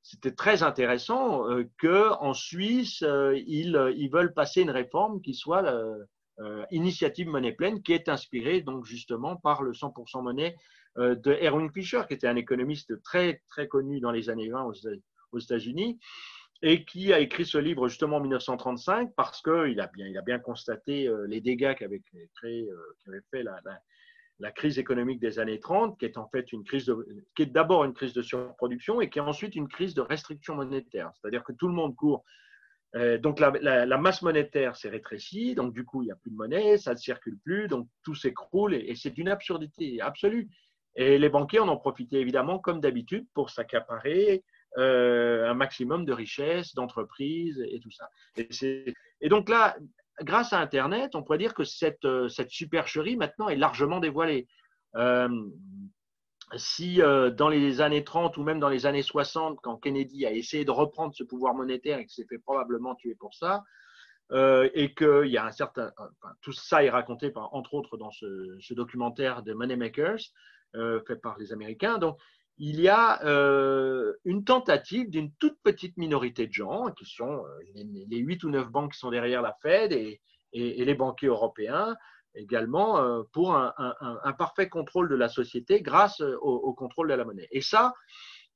[0.02, 6.64] c'était très intéressant euh, qu'en Suisse, euh, ils, veulent passer une réforme qui soit euh,
[6.70, 10.56] initiative monnaie pleine, qui est inspirée donc justement par le 100% monnaie
[10.96, 14.74] de Erwin Fischer, qui était un économiste très très connu dans les années 20 aux,
[15.38, 15.98] États-Unis
[16.62, 20.38] et qui a écrit ce livre justement en 1935 parce qu'il a bien, a bien
[20.38, 22.02] constaté les dégâts qu'avait
[22.40, 23.60] qu'avait fait la,
[24.42, 26.92] la crise économique des années 30, qui est en fait une crise
[27.36, 30.56] qui est d'abord une crise de surproduction et qui est ensuite une crise de restriction
[30.56, 31.10] monétaire.
[31.14, 32.24] C'est-à-dire que tout le monde court.
[32.94, 36.36] Euh, donc la, masse monétaire s'est rétrécie, donc du coup il n'y a plus de
[36.36, 40.50] monnaie, ça ne circule plus, donc tout s'écroule et, c'est une absurdité absolue.
[40.94, 44.44] Et les banquiers en ont profité évidemment comme d'habitude pour s'accaparer
[44.78, 48.08] euh, un maximum de richesses, d'entreprises et tout ça.
[48.36, 49.76] Et, donc là,
[50.22, 54.48] grâce à Internet, on pourrait dire que cette, euh, supercherie maintenant est largement dévoilée.
[54.96, 55.28] Euh,
[56.56, 60.32] si euh, dans les années 30 ou même dans les années 60, quand Kennedy a
[60.32, 63.62] essayé de reprendre ce pouvoir monétaire et qu'il s'est fait probablement tuer pour ça,
[64.74, 65.92] et qu'il y a un certain.
[66.40, 70.20] tout ça est raconté, entre autres, dans ce, documentaire de Moneymakers,
[70.72, 71.98] fait par les Américains.
[71.98, 72.16] Donc,
[72.64, 77.82] il y a euh, une tentative d'une toute petite minorité de gens, qui sont euh,
[78.08, 80.20] les, huit ou neuf banques qui sont derrière la Fed et,
[80.52, 81.96] les banquiers européens
[82.36, 83.72] également, euh, pour un,
[84.38, 87.48] parfait contrôle de la société grâce au, contrôle de la monnaie.
[87.50, 87.94] Et ça,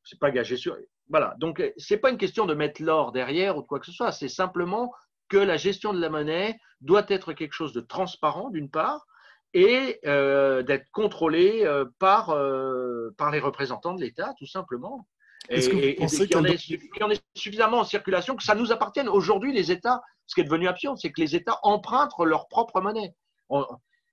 [0.05, 0.77] c'est pas gagé sur.
[1.09, 1.35] Voilà.
[1.41, 4.13] Donc, c'est pas une question de mettre l'or derrière ou de quoi que ce soit.
[4.13, 4.93] C'est simplement
[5.29, 9.05] que la gestion de la monnaie doit être quelque chose de transparent, d'une part,
[9.57, 15.09] et euh, d'être contrôlé euh, par, euh, par les représentants de l'État, tout simplement.
[15.49, 19.09] Et, qu'il y, en ait suffisamment en circulation que ça nous appartienne.
[19.09, 22.83] Aujourd'hui, les États, ce qui est devenu absurde, c'est que les États empruntent leur propre
[22.83, 23.15] monnaie.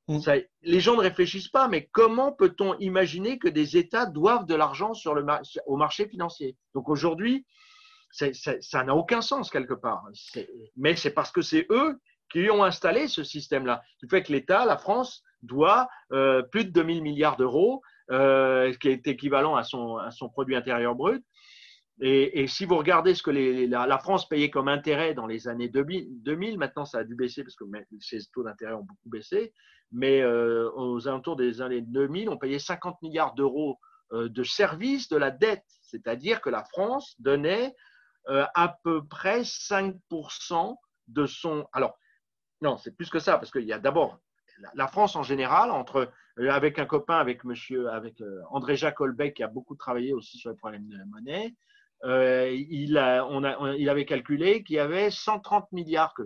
[0.08, 0.20] Mm.
[0.62, 4.94] les gens ne réfléchissent pas, mais comment peut-on imaginer que des États doivent de l'argent
[4.94, 5.26] sur le
[5.66, 6.56] au marché financier?
[6.74, 7.46] Donc aujourd'hui,
[8.12, 10.06] ça n'a aucun sens quelque part.
[10.78, 12.00] Mais c'est parce que c'est eux
[12.32, 13.82] qui ont installé ce système-là.
[14.00, 18.78] Qui fait que l'État, la France, doit euh, plus de 2000 milliards d'euros, euh, ce
[18.78, 20.00] qui est équivalent à son,
[20.32, 21.24] produit intérieur brut.
[22.02, 26.58] Et, si vous regardez ce que la, France payait comme intérêt dans les années 2000,
[26.58, 27.66] maintenant ça a dû baisser parce que
[28.00, 29.54] ses taux d'intérêt ont beaucoup baissé,
[29.92, 33.80] mais euh, aux alentours des années 2000, on payait 50 milliards d'euros
[34.12, 37.74] de services de la dette, c'est-à-dire que la France donnait
[38.28, 40.76] à peu près 5%
[41.08, 41.68] de son.
[41.74, 41.98] Alors,
[42.62, 44.20] non, c'est plus que ça, parce qu'il y a d'abord
[44.76, 49.36] la France en général, euh, avec un copain, avec monsieur, avec euh, André Jacques Holbeck,
[49.36, 51.54] qui a beaucoup travaillé aussi sur les problèmes de la monnaie,
[52.06, 56.24] euh, il, avait calculé qu'il y avait 130 milliards que,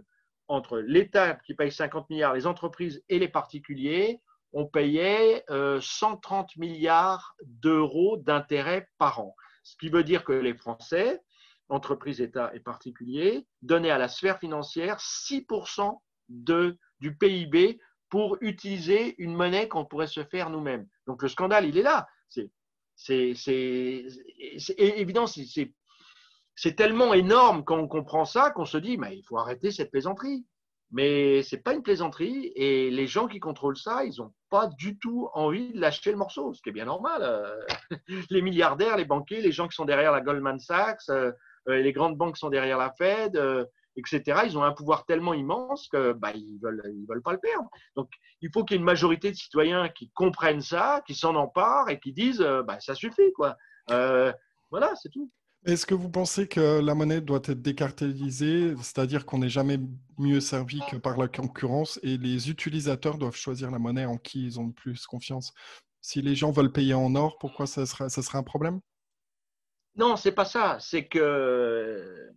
[0.47, 4.19] entre l'État qui paye 50 milliards, les entreprises et les particuliers,
[4.53, 9.35] on payait 130 milliards d'euros d'intérêts par an.
[9.61, 11.21] Ce qui veut dire que les Français,
[11.69, 17.79] entreprises, États et particuliers, donnaient à la sphère financière 6% de, du PIB
[18.09, 20.87] pour utiliser une monnaie qu'on pourrait se faire nous-mêmes.
[21.05, 22.07] Donc le scandale, il est là.
[22.95, 23.35] C'est,
[24.77, 29.71] évident, c'est, tellement énorme quand on comprend ça qu'on se dit, mais il faut arrêter
[29.71, 30.45] cette plaisanterie.
[30.91, 34.67] Mais ce n'est pas une plaisanterie et les gens qui contrôlent ça, ils n'ont pas
[34.67, 37.21] du tout envie de lâcher le morceau, ce qui est bien normal.
[37.23, 37.59] Euh.
[38.29, 41.33] Les milliardaires, les banquiers, les gens qui sont derrière la Goldman Sachs, euh,
[41.67, 43.37] euh, les grandes banques qui sont derrière la Fed,
[43.97, 44.41] etc.
[44.45, 47.69] Ils ont un pouvoir tellement immense que bah, ils veulent ils veulent pas le perdre.
[47.95, 48.09] Donc
[48.41, 51.89] il faut qu'il y ait une majorité de citoyens qui comprennent ça, qui s'en emparent
[51.89, 53.57] et qui disent euh, bah, ça suffit quoi.
[53.91, 54.31] Euh,
[54.69, 55.31] voilà, c'est tout.
[55.65, 59.79] Est-ce que vous pensez que la monnaie doit être décartélisée, c'est-à-dire qu'on n'est jamais
[60.17, 64.45] mieux servi que par la concurrence et les utilisateurs doivent choisir la monnaie en qui
[64.45, 65.53] ils ont le plus confiance?
[65.99, 68.79] Si les gens veulent payer en or, pourquoi ça serait, ça serait un problème?
[69.95, 70.77] Non, c'est pas ça.
[70.79, 72.31] C'est que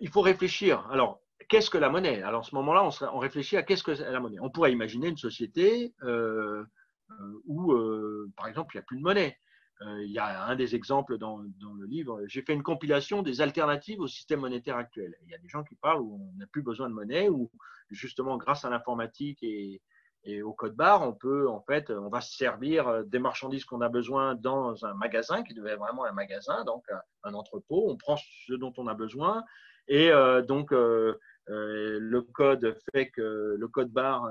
[0.00, 0.86] il faut réfléchir.
[0.90, 2.22] Alors, qu'est-ce que la monnaie?
[2.22, 4.40] Alors, à ce moment-là, on, réfléchit à qu'est-ce que la monnaie.
[4.40, 6.64] On pourrait imaginer une société euh,
[7.10, 9.36] euh, où, euh, par exemple, il n'y a plus de monnaie.
[9.82, 12.20] il y a un des exemples dans, le livre.
[12.26, 15.14] J'ai fait une compilation des alternatives au système monétaire actuel.
[15.24, 17.50] Il y a des gens qui parlent où on n'a plus besoin de monnaie, où
[17.90, 19.82] justement, grâce à l'informatique et,
[20.22, 23.80] et au code barre, on peut, en fait, on va se servir des marchandises qu'on
[23.80, 26.84] a besoin dans un magasin qui devait être vraiment un magasin, donc
[27.24, 27.90] un entrepôt.
[27.90, 29.42] On prend ce dont on a besoin
[29.88, 34.28] et euh, donc, euh, euh, le code fait que le code barre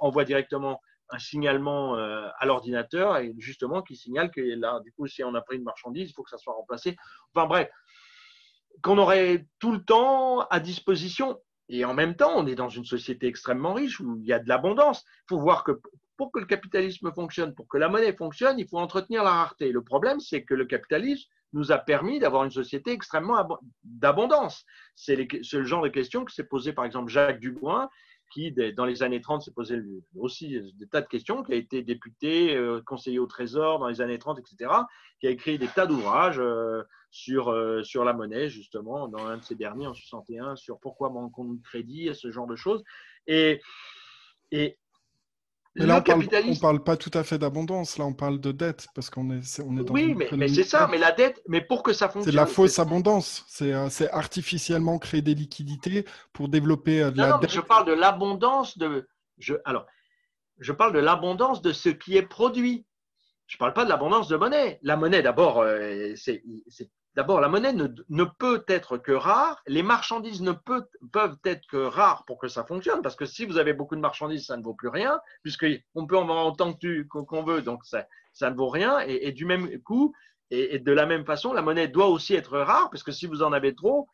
[0.00, 5.24] envoie directement un signalement à l'ordinateur et justement qui signale que là, du coup, si
[5.24, 6.96] on a pris une marchandise, il faut que ça soit remplacé.
[7.34, 7.68] Enfin bref,
[8.82, 11.40] qu'on aurait tout le temps à disposition.
[11.68, 14.40] Et en même temps, on est dans une société extrêmement riche où il y a
[14.40, 15.04] de l'abondance.
[15.06, 15.80] Il faut voir que
[16.16, 19.70] pour que le capitalisme fonctionne, pour que la monnaie fonctionne, il faut entretenir la rareté.
[19.70, 23.46] Le problème, c'est que le capitalisme nous a permis d'avoir une société extrêmement
[23.82, 24.64] d'abondance.
[24.94, 27.90] C'est le genre de question que s'est posé par exemple Jacques Dubois,
[28.30, 29.82] qui, dans les années 30, s'est posé
[30.16, 34.00] aussi des tas de questions, qui a été député, euh, conseiller au Trésor dans les
[34.00, 34.70] années 30, etc.,
[35.18, 39.38] qui a écrit des tas d'ouvrages euh, sur, euh, sur la monnaie, justement, dans un
[39.38, 42.84] de ses derniers, en 61, sur pourquoi manque-t-on de crédit, ce genre de choses.
[43.26, 43.60] Et
[45.86, 49.10] là, on ne parle, pas tout à fait d'abondance, là, on parle de dette, parce
[49.10, 51.92] qu'on est, on est dans Oui, mais, c'est ça, mais la dette, mais pour que
[51.92, 52.32] ça fonctionne.
[52.32, 57.38] C'est la fausse abondance, euh, c'est artificiellement créer des liquidités pour développer euh, de la
[57.38, 57.50] dette.
[57.50, 59.08] je parle de l'abondance de.
[59.38, 59.86] Je, alors,
[60.58, 62.86] je parle de l'abondance de ce qui est produit.
[63.46, 64.78] Je ne parle pas de l'abondance de monnaie.
[64.82, 66.42] La monnaie, d'abord, euh, c'est
[67.16, 69.60] D'abord, la monnaie ne, peut être que rare.
[69.66, 73.02] Les marchandises ne peuvent être que rares pour que ça fonctionne.
[73.02, 76.16] Parce que si vous avez beaucoup de marchandises, ça ne vaut plus rien, puisqu'on peut
[76.16, 78.06] en vendre autant qu'on veut, donc ça,
[78.42, 79.00] ne vaut rien.
[79.00, 80.14] Et, du même coup,
[80.50, 83.42] et, de la même façon, la monnaie doit aussi être rare, parce que si vous
[83.42, 84.06] en avez trop,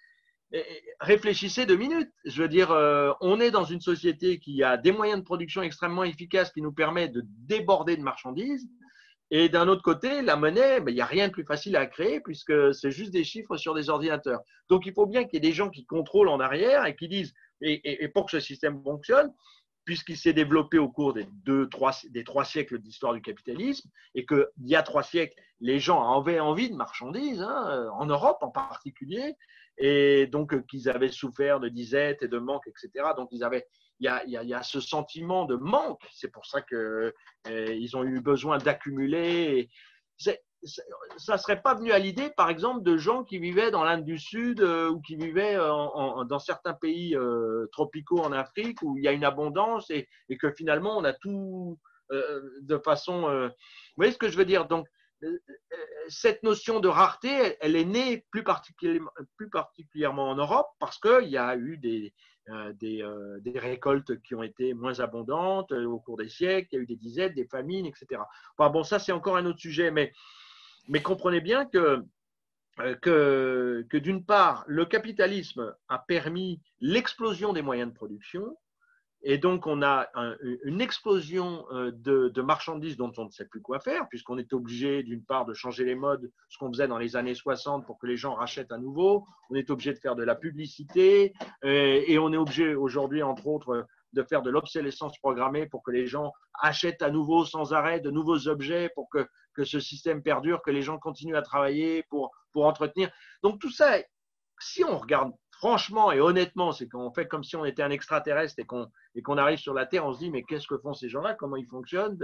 [1.01, 2.13] réfléchissez deux minutes.
[2.25, 5.63] Je veux dire, euh, on est dans une société qui a des moyens de production
[5.63, 8.67] extrêmement efficaces qui nous permettent de déborder de marchandises.
[9.31, 11.87] Et d'un autre côté, la monnaie, ben, il n'y a rien de plus facile à
[11.87, 14.41] créer puisque c'est juste des chiffres sur des ordinateurs.
[14.69, 17.09] Donc il faut bien qu'il y ait des gens qui contrôlent en arrière et qui
[17.09, 19.33] disent, et, pour que ce système fonctionne,
[19.85, 24.27] puisqu'il s'est développé au cours des, deux, trois, des trois siècles d'histoire du capitalisme, et
[24.27, 28.51] qu'il y a trois siècles, les gens avaient envie de marchandises, hein, en Europe en
[28.51, 29.35] particulier,
[29.79, 33.11] et donc euh, qu'ils avaient souffert de disette et de manque, etc.
[33.17, 33.67] Donc ils avaient
[34.01, 36.03] il y, a, ce sentiment de manque.
[36.13, 36.77] C'est pour ça qu'ils
[37.49, 39.71] euh, ont eu besoin d'accumuler.
[40.19, 40.33] Ça
[41.29, 44.19] ne serait pas venu à l'idée, par exemple, de gens qui vivaient dans l'Inde du
[44.19, 49.09] Sud euh, ou qui vivaient dans certains pays euh, tropicaux en Afrique où il y
[49.09, 51.79] a une abondance et, que finalement on a tout
[52.11, 53.23] de façon.
[53.23, 54.67] vous voyez ce que je veux dire?
[54.67, 54.87] Donc,
[56.09, 61.29] cette notion de rareté, elle, est née plus particulièrement, plus particulièrement en Europe parce qu'il
[61.29, 62.13] y a eu des,
[62.49, 66.77] euh, euh, des, récoltes qui ont été moins abondantes euh, au cours des siècles, il
[66.77, 68.21] y a eu des dizaines, des famines, etc.
[68.57, 70.13] bon, ça c'est encore un autre sujet, mais,
[71.03, 72.05] comprenez bien que
[73.93, 78.57] d'une part, le capitalisme a permis l'explosion des moyens de production,
[79.29, 80.09] et donc, on a
[80.63, 85.03] une explosion euh, de, marchandises dont on ne sait plus quoi faire, puisqu'on est obligé,
[85.03, 88.07] d'une part, de changer les modes, ce qu'on faisait dans les années 60 pour que
[88.07, 89.27] les gens rachètent à nouveau.
[89.51, 91.33] On est obligé de faire de la publicité
[91.65, 95.91] euh, et on est obligé aujourd'hui, entre autres, de faire de l'obsolescence programmée pour que
[95.91, 100.23] les gens achètent à nouveau sans arrêt de nouveaux objets pour que, que ce système
[100.23, 103.11] perdure, que les gens continuent à travailler pour, pour entretenir.
[103.43, 103.97] Donc, tout ça,
[104.61, 108.59] si on regarde franchement et honnêtement, c'est qu'on fait comme si on était un extraterrestre
[108.59, 111.35] et qu'on arrive sur la Terre, on se dit mais qu'est-ce que font ces gens-là?
[111.35, 112.19] Comment ils fonctionnent?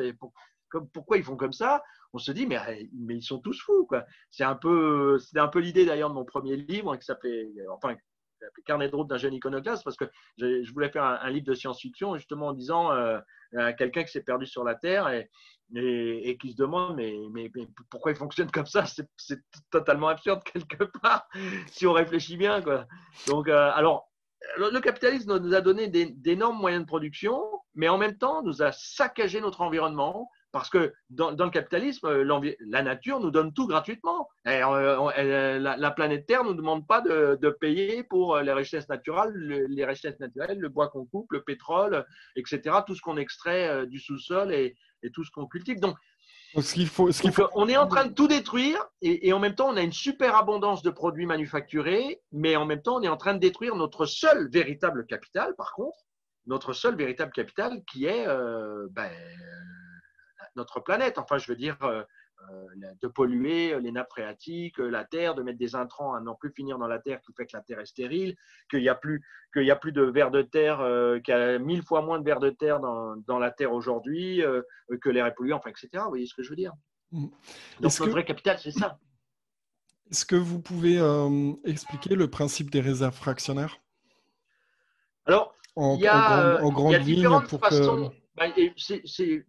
[0.95, 1.83] Pourquoi ils font comme ça?
[2.15, 2.59] On se dit mais,
[3.09, 3.89] ils sont tous fous.
[4.31, 5.19] C'est un peu
[5.53, 7.97] peu l'idée d'ailleurs de mon premier livre qui s'appelait enfin
[8.65, 10.05] Carnet de route d'un jeune iconoclaste parce que
[10.39, 13.19] je, voulais faire un, livre de science-fiction justement en disant euh,
[13.57, 15.31] à quelqu'un qui s'est perdu sur la Terre et,
[15.75, 17.51] et, qui se demande mais, mais,
[17.91, 18.85] pourquoi il fonctionne comme ça?
[19.17, 21.27] C'est totalement absurde quelque part
[21.67, 22.63] si on réfléchit bien.
[22.63, 22.87] Quoi.
[23.27, 24.09] Donc, euh, alors,
[24.59, 27.43] le capitalisme nous a donné d'énormes moyens de production,
[27.75, 32.09] mais en même temps nous a saccagé notre environnement parce que dans, le capitalisme,
[32.61, 34.29] la nature nous donne tout gratuitement.
[34.47, 39.33] Euh, la, planète Terre ne nous demande pas de, payer pour les richesses naturelles,
[39.69, 42.05] les richesses naturelles, le bois qu'on coupe, le pétrole,
[42.37, 45.81] etc., tout ce qu'on extrait euh, du sous-sol et, et tout ce qu'on cultive.
[45.81, 45.97] Donc,
[46.61, 47.49] ce faut, ce faut...
[47.55, 50.37] on est en train de tout détruire et, en même temps, on a une super
[50.37, 54.05] abondance de produits manufacturés, mais en même temps, on est en train de détruire notre
[54.05, 55.99] seul véritable capital, par contre,
[56.47, 59.11] notre seul véritable capital qui est euh, ben,
[60.57, 61.19] notre planète.
[61.19, 62.03] Enfin, je veux dire, euh,
[62.51, 62.67] euh,
[63.01, 66.51] de polluer les nappes phréatiques, euh, la terre, de mettre des intrants à n'en plus
[66.51, 68.37] finir dans la terre qui fait que la terre est stérile,
[68.71, 69.23] qu'il n'y a, plus,
[69.55, 72.25] y a plus de vers de terre, euh, qu'il y a mille fois moins de
[72.25, 74.43] vers de terre dans, dans la terre aujourd'hui,
[75.01, 75.89] que l'air est pollué, enfin, etc.
[76.05, 76.73] Vous voyez ce que je veux dire?
[77.13, 77.27] Mmh.
[77.81, 78.99] Donc, le vrai capital, c'est ça.
[80.11, 80.99] Est-ce que vous pouvez
[81.65, 83.79] expliquer le principe des réserves fractionnaires?
[85.27, 88.11] Alors, en, il y a, en, grande ligne pour façons.
[88.11, 89.03] Que bah, c'est,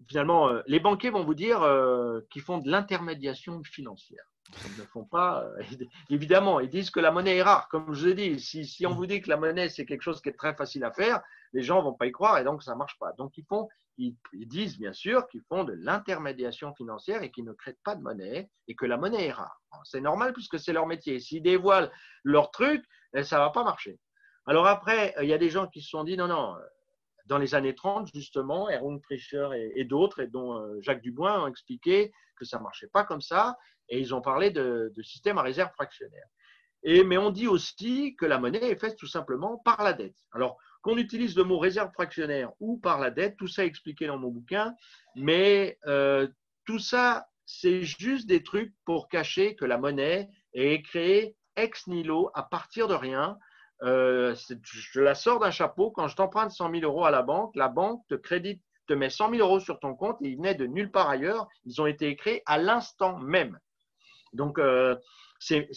[0.08, 4.26] finalement, euh, les banquiers vont vous dire euh, qu'ils font de l'intermédiation financière.
[4.66, 5.62] Ils ne font pas, euh,
[6.10, 7.70] évidemment, ils disent que la monnaie est rare.
[7.70, 10.02] Comme je vous ai dit, si, si, on vous dit que la monnaie, c'est quelque
[10.02, 11.22] chose qui est très facile à faire,
[11.54, 13.14] les gens vont pas y croire et donc ça marche pas.
[13.14, 17.54] Donc, ils font, ils, disent bien sûr qu'ils font de l'intermédiation financière et qu'ils ne
[17.54, 19.62] créent pas de monnaie et que la monnaie est rare.
[19.86, 21.20] C'est normal puisque c'est leur métier.
[21.22, 21.92] S'ils dévoilent
[22.24, 23.98] leur truc, eh, ça va pas marcher.
[24.46, 26.56] Alors après, il y a des gens qui se sont dit non, non,
[27.26, 31.48] dans les années 30, justement, Erwin Prischer et, d'autres, et dont euh, Jacques Dubois, ont
[31.48, 33.58] expliqué que ça ne marchait pas comme ça,
[33.90, 36.28] et ils ont parlé de, de système à réserve fractionnaire.
[36.84, 40.18] Et, mais on dit aussi que la monnaie est faite tout simplement par la dette.
[40.34, 44.06] Alors, qu'on utilise le mot réserve fractionnaire ou par la dette, tout ça est expliqué
[44.06, 44.76] dans mon bouquin,
[45.16, 46.28] mais euh,
[46.66, 52.32] tout ça, c'est juste des trucs pour cacher que la monnaie est créée ex nihilo
[52.34, 53.38] à partir de rien.
[53.84, 55.92] Euh, je la sors d'un chapeau.
[55.92, 59.10] Quand je t'emprunte 100 000 euros à la banque, la banque te crédite, te met
[59.10, 61.48] 100 000 euros sur ton compte et ils venaient de nulle part ailleurs.
[61.66, 63.60] Ils ont été créés à l'instant même.
[64.32, 64.96] Donc, euh,
[65.40, 65.68] c'est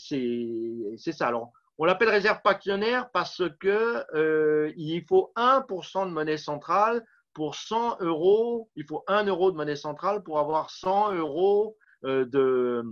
[0.96, 1.26] ça.
[1.26, 7.54] Alors, on l'appelle réserve fractionnaire parce que euh, il faut 1% de monnaie centrale pour
[7.56, 8.70] 100 euros.
[8.76, 12.84] Il faut 1 euro de monnaie centrale pour avoir 100 euros de,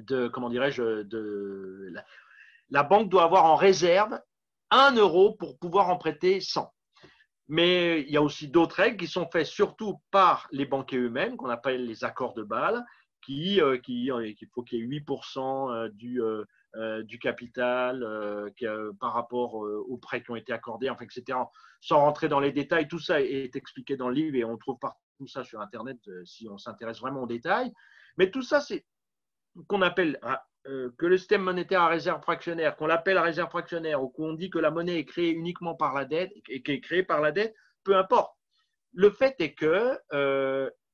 [0.00, 1.92] de, comment dirais-je, de
[2.74, 4.18] la, banque doit avoir en réserve
[4.70, 6.72] 1 euro pour pouvoir en prêter 100.
[7.48, 11.36] Mais il y a aussi d'autres règles qui sont faites surtout par les banquiers eux-mêmes,
[11.36, 12.84] qu'on appelle les accords de Bâle,
[13.24, 16.20] qui, euh, qui, qu'il faut qu'il y ait 8% du,
[16.76, 21.38] euh, du capital euh, euh, par rapport aux prêts qui ont été accordés, enfin, etc.
[21.80, 24.78] Sans rentrer dans les détails, tout ça est expliqué dans le livre et on trouve
[25.16, 27.72] tout ça sur Internet si on s'intéresse vraiment aux détails.
[28.18, 28.84] Mais tout ça, c'est
[29.68, 30.18] qu'on appelle
[30.64, 34.58] que le système monétaire à réserve fractionnaire, qu'on l'appelle réserve fractionnaire ou qu'on dit que
[34.58, 37.96] la monnaie est créée uniquement par la dette et qui créée par la dette, peu
[37.96, 38.34] importe.
[38.94, 39.98] Le fait est que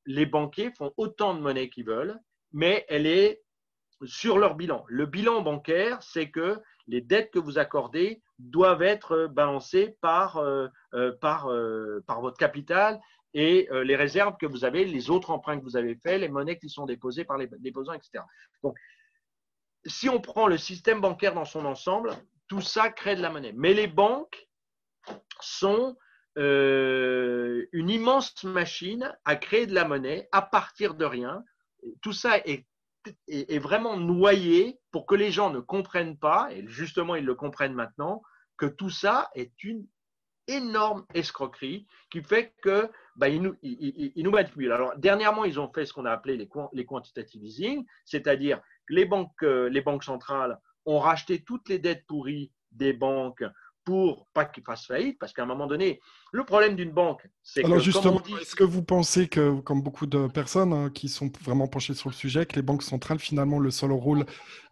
[0.06, 2.18] les banquiers font autant de monnaie qu'ils veulent,
[2.52, 3.42] mais elle est
[4.04, 4.84] sur leur bilan.
[4.88, 10.68] Le bilan bancaire, c'est que les dettes que vous accordez doivent être balancées par, euh,
[10.94, 13.00] euh, par, euh, par votre capital
[13.32, 16.58] et les réserves que vous avez, les autres emprunts que vous avez faits, les monnaies
[16.58, 18.24] qui sont déposées par les déposants, etc.
[18.64, 18.76] Donc,
[19.86, 22.12] si on prend le système bancaire dans son ensemble,
[22.48, 23.54] tout ça crée de la monnaie.
[23.54, 24.48] Mais les banques
[25.40, 25.96] sont
[26.36, 31.44] une immense machine à créer de la monnaie à partir de rien.
[32.02, 37.24] Tout ça est vraiment noyé pour que les gens ne comprennent pas, et justement ils
[37.24, 38.22] le comprennent maintenant,
[38.56, 39.86] que tout ça est une
[40.46, 44.72] énorme escroquerie qui fait que bah, ils, nous, ils, nous manipulent.
[44.72, 49.06] Alors dernièrement, ils ont fait ce qu'on a appelé les, les quantitative easing, c'est-à-dire les
[49.06, 53.44] banques, euh, les banques centrales ont racheté toutes les dettes pourries des banques
[53.84, 56.00] pour pas qu'ils fassent faillite, parce qu'à un moment donné,
[56.32, 57.66] le problème d'une banque, c'est que.
[57.66, 61.66] Alors justement, est-ce que vous pensez que, comme beaucoup de personnes hein, qui sont vraiment
[61.66, 64.26] penchées sur le sujet, que les banques centrales, finalement, le seul rôle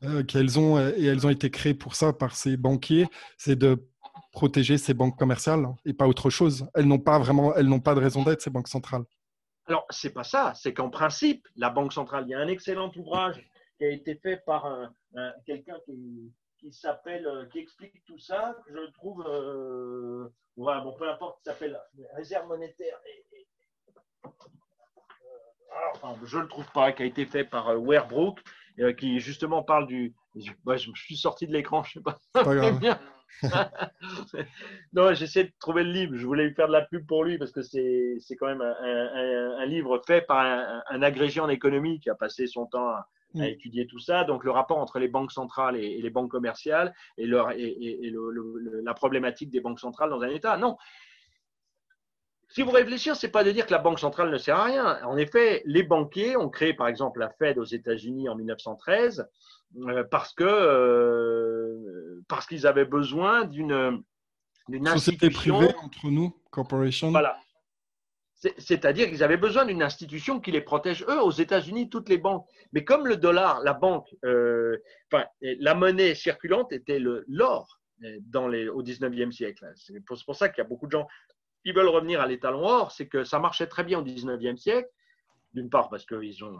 [0.04, 3.06] euh, qu'elles ont, et elles ont été créées pour ça par ces banquiers,
[3.38, 3.88] c'est de
[4.30, 6.66] protéger ces banques commerciales et pas autre chose?
[6.74, 9.04] Elles n'ont pas vraiment, elles n'ont pas de raison d'être ces banques centrales.
[9.66, 12.90] Alors c'est pas ça, c'est qu'en principe, la banque centrale, il y a un excellent
[12.96, 13.42] ouvrage
[13.78, 14.92] qui a été fait par
[15.46, 21.08] quelqu'un qui qui s'appelle, euh, qui explique tout ça, que je trouve, euh, bon, peu
[21.08, 21.80] importe, qui s'appelle
[22.14, 22.96] Réserve monétaire.
[23.06, 23.46] Et,
[24.24, 24.28] euh,
[25.94, 28.40] enfin, je ne le trouve pas, qui a été fait par Werbrook,
[28.96, 30.14] qui justement parle du.
[30.36, 32.18] je suis sorti de l'écran, je ne sais pas.
[32.32, 32.78] pas grave.
[32.78, 33.00] Bien.
[34.92, 36.16] non, j'essaie de trouver le livre.
[36.16, 39.58] Je voulais lui faire de la pub pour lui parce que c'est quand même un,
[39.58, 43.06] un, livre fait par un, un, agrégé en économie qui a passé son temps à,
[43.34, 43.44] à mm.
[43.44, 44.24] étudier tout ça.
[44.24, 48.12] Donc, le rapport entre les banques centrales et, les banques commerciales et, leur, et,
[48.82, 50.56] la problématique des banques centrales dans un État.
[50.56, 50.76] Non.
[52.50, 54.64] Si vous réfléchissez, ce n'est pas de dire que la banque centrale ne sert à
[54.64, 54.98] rien.
[55.04, 59.28] En effet, les banquiers ont créé, par exemple, la Fed aux États-Unis en 1913
[59.76, 64.02] euh, parce que euh, parce qu'ils avaient besoin d'une
[64.68, 67.10] d'une institution privée entre nous, corporation.
[67.10, 67.38] Voilà,
[68.38, 72.46] c'est-à-dire qu'ils avaient besoin d'une institution qui les protège, eux, aux États-Unis, toutes les banques.
[72.72, 74.76] Mais comme le dollar, la banque, euh,
[75.10, 79.68] enfin, la monnaie circulante était l'or euh, au 19e siècle.
[79.74, 81.08] C'est pour, pour, ça qu'il y a beaucoup de gens
[81.64, 84.88] qui veulent revenir à l'étalon or, c'est que ça marchait très bien au 19e siècle.
[85.52, 86.56] D'une part, parce qu'ils ont.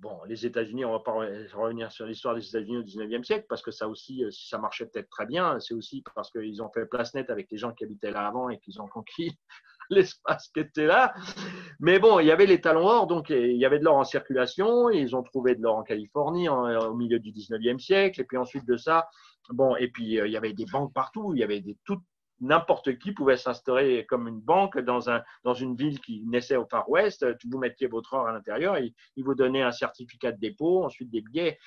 [0.00, 3.46] Bon, les États-Unis, on ne va pas revenir sur l'histoire des États-Unis au 19e siècle,
[3.48, 6.62] parce que ça aussi, euh, si ça marchait peut-être très bien, c'est aussi parce qu'ils
[6.62, 9.38] ont fait place nette avec les gens qui habitaient là avant et qu'ils ont conquis
[9.90, 11.14] l'espace qui était là.
[11.80, 14.04] Mais bon, il y avait les talons or, donc il y avait de l'or en
[14.04, 14.90] circulation.
[14.90, 18.20] Ils ont trouvé de l'or en Californie au milieu du 19e siècle.
[18.20, 19.08] Et puis ensuite de ça,
[19.50, 21.32] bon, et puis euh, il y avait des banques partout.
[21.34, 22.00] Il y avait des tout
[22.40, 26.66] n'importe qui pouvait s'instaurer comme une banque dans, un, dans une ville qui naissait au
[26.66, 27.26] Far West.
[27.50, 31.22] Vous mettiez votre or à l'intérieur, ils vous donnaient un certificat de dépôt, ensuite des
[31.22, 31.58] billets.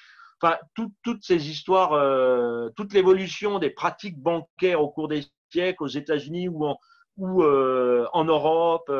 [0.41, 0.57] Enfin,
[1.03, 6.47] toutes ces histoires, euh, toute l'évolution des pratiques bancaires au cours des siècles aux États-Unis
[6.47, 6.77] ou en,
[7.19, 8.91] ou en Europe,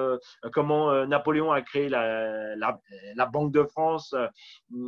[0.53, 2.67] comment Napoléon a créé la,
[3.31, 4.13] Banque de France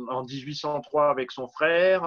[0.08, 2.04] en 1803 avec son frère,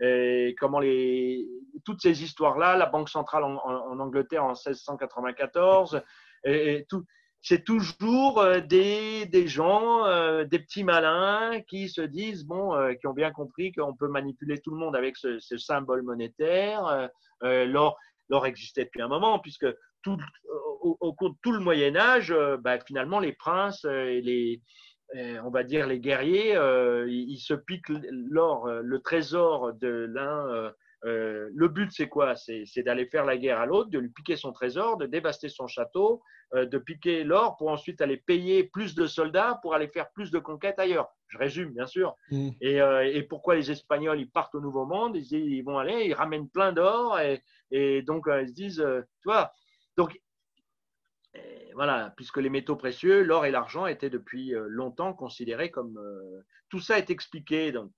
[0.00, 1.46] et comment les,
[1.84, 6.02] toutes ces histoires-là, la Banque centrale en, Angleterre en 1694,
[6.44, 6.86] et,
[7.44, 13.06] c'est toujours euh, des, gens, euh, des petits malins qui se disent, bon, euh, qui
[13.06, 17.10] ont bien compris qu'on peut manipuler tout le monde avec ce, symbole monétaire.
[17.42, 17.98] L'or,
[18.28, 19.66] l'or existait depuis un moment, puisque
[20.02, 20.18] tout,
[20.80, 24.60] au, cours de tout le Moyen Âge, bah, finalement, les princes et les,
[25.42, 26.52] on va dire les guerriers,
[27.08, 30.72] ils, se piquent l'or, le trésor de l'un
[31.04, 32.34] euh, le but, c'est quoi?
[32.36, 35.66] C'est d'aller faire la guerre à l'autre, de lui piquer son trésor, de dévaster son
[35.66, 36.22] château,
[36.54, 40.30] euh, de piquer l'or pour ensuite aller payer plus de soldats pour aller faire plus
[40.30, 41.08] de conquêtes ailleurs.
[41.28, 42.14] Je résume, bien sûr.
[42.30, 42.50] Mm.
[42.62, 45.16] Euh, et, pourquoi les Espagnols, ils partent au Nouveau Monde?
[45.16, 48.86] Ils, ils, vont aller, ils ramènent plein d'or et, donc ils se disent,
[49.20, 49.50] tu vois,
[49.96, 50.18] donc
[51.74, 55.98] voilà, puisque les métaux précieux, l'or et l'argent étaient depuis euh, longtemps considérés comme.
[55.98, 57.88] Euh, tout ça est expliqué dans,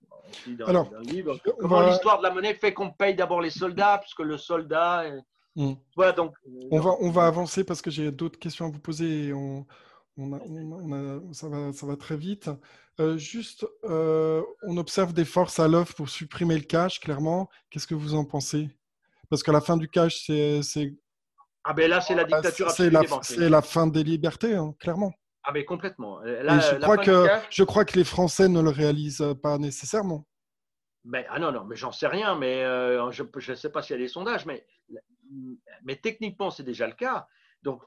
[0.47, 1.39] le livre.
[1.59, 5.05] Comment l'histoire de la monnaie fait qu'on paye d'abord les soldats, puisque le soldat.
[5.55, 5.75] Hmm.
[5.95, 6.35] Voilà, donc.
[6.71, 9.33] On va, on va avancer parce que j'ai d'autres questions à vous poser.
[9.33, 9.65] on,
[11.33, 12.51] ça, va, ça va très vite.
[13.01, 17.49] Euh, juste, on observe des forces à l'œuvre pour supprimer le cash, clairement.
[17.71, 18.69] Qu'est-ce que vous en pensez?
[19.31, 20.95] Parce qu'à la fin du cash, c'est
[21.69, 24.73] ah ben là, c'est la ah, dictature absolue la, C'est la fin des libertés, hein,
[24.79, 25.13] clairement.
[25.43, 26.21] Ah mais complètement.
[26.25, 30.27] je, crois que, je crois que les Français ne le réalisent pas nécessairement.
[31.05, 33.97] Ben, ah non, non, mais j'en sais rien, mais euh, je ne sais pas s'il
[33.97, 34.65] y a des sondages, mais,
[35.83, 37.27] mais techniquement, c'est déjà le cas.
[37.63, 37.83] Donc,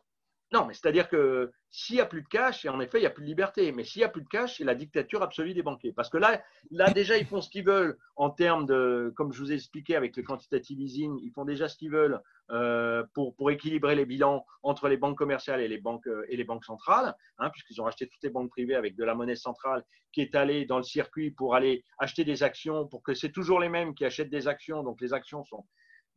[0.51, 3.07] non, mais c'est-à-dire que s'il n'y a plus de cash, et en effet, il n'y
[3.07, 3.71] a plus de liberté.
[3.71, 5.93] Mais s'il n'y a plus de cash, c'est la dictature absolue des banquiers.
[5.93, 6.41] Parce que là,
[6.71, 9.95] là, déjà, ils font ce qu'ils veulent en termes de, comme je vous ai expliqué
[9.95, 12.19] avec le quantitative easing, ils font déjà ce qu'ils veulent
[12.49, 16.35] euh, pour, pour équilibrer les bilans entre les banques commerciales et les banques, euh, et
[16.35, 19.35] les banques centrales, hein, puisqu'ils ont acheté toutes les banques privées avec de la monnaie
[19.35, 23.31] centrale qui est allée dans le circuit pour aller acheter des actions, pour que c'est
[23.31, 24.81] toujours les mêmes qui achètent des actions.
[24.81, 25.65] Donc les actions sont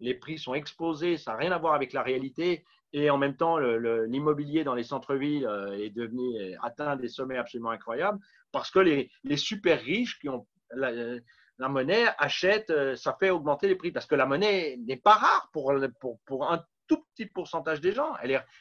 [0.02, 2.64] les prix sont exposés, ça n'a rien à voir avec la réalité.
[2.92, 7.38] Et en même temps, l'immobilier dans les centres-villes euh, est devenu euh, atteint des sommets
[7.38, 8.18] absolument incroyables
[8.50, 13.76] parce que les, super riches qui ont la, monnaie achètent, euh, ça fait augmenter les
[13.76, 18.12] prix parce que la monnaie n'est pas rare pour, un tout petit pourcentage des gens.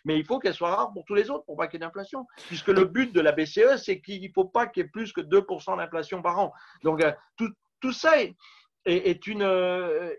[0.06, 1.88] Mais il faut qu'elle soit rare pour tous les autres pour pas qu'il y ait
[1.88, 2.26] d'inflation.
[2.48, 5.12] Puisque le but de la BCE, c'est qu'il ne faut pas qu'il y ait plus
[5.12, 6.54] que 2% d'inflation par an.
[6.84, 7.04] Donc,
[7.36, 7.50] tout,
[7.82, 8.38] tout ça est,
[8.86, 9.44] est, une,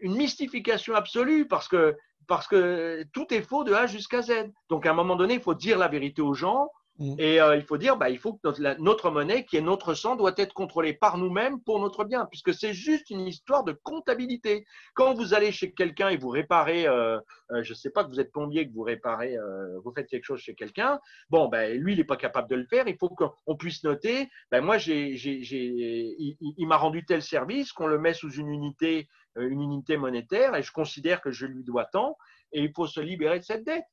[0.00, 1.96] une mystification absolue parce que
[2.28, 4.50] parce que tout est faux de A jusqu'à Z.
[4.68, 6.70] Donc, à un moment donné, il faut dire la vérité aux gens.
[6.98, 7.14] Mm.
[7.18, 10.16] Et euh, il faut dire, bah, il faut que notre, monnaie, qui est notre sang,
[10.16, 14.66] doit être contrôlée par nous-mêmes pour notre bien, puisque c'est juste une histoire de comptabilité.
[14.94, 17.18] Quand vous allez chez quelqu'un et vous réparez, euh,
[17.50, 19.36] euh, je ne sais pas que vous êtes plombier, que vous réparez,
[19.84, 22.66] vous faites quelque chose chez quelqu'un, bon, ben, lui, il n'est pas capable de le
[22.66, 22.86] faire.
[22.86, 28.14] Il faut qu'on puisse noter, ben, moi, il, m'a rendu tel service, qu'on le met
[28.14, 29.08] sous une unité
[29.96, 32.16] monétaire et je considère que je lui dois tant
[32.52, 33.84] et il faut se libérer de cette dette.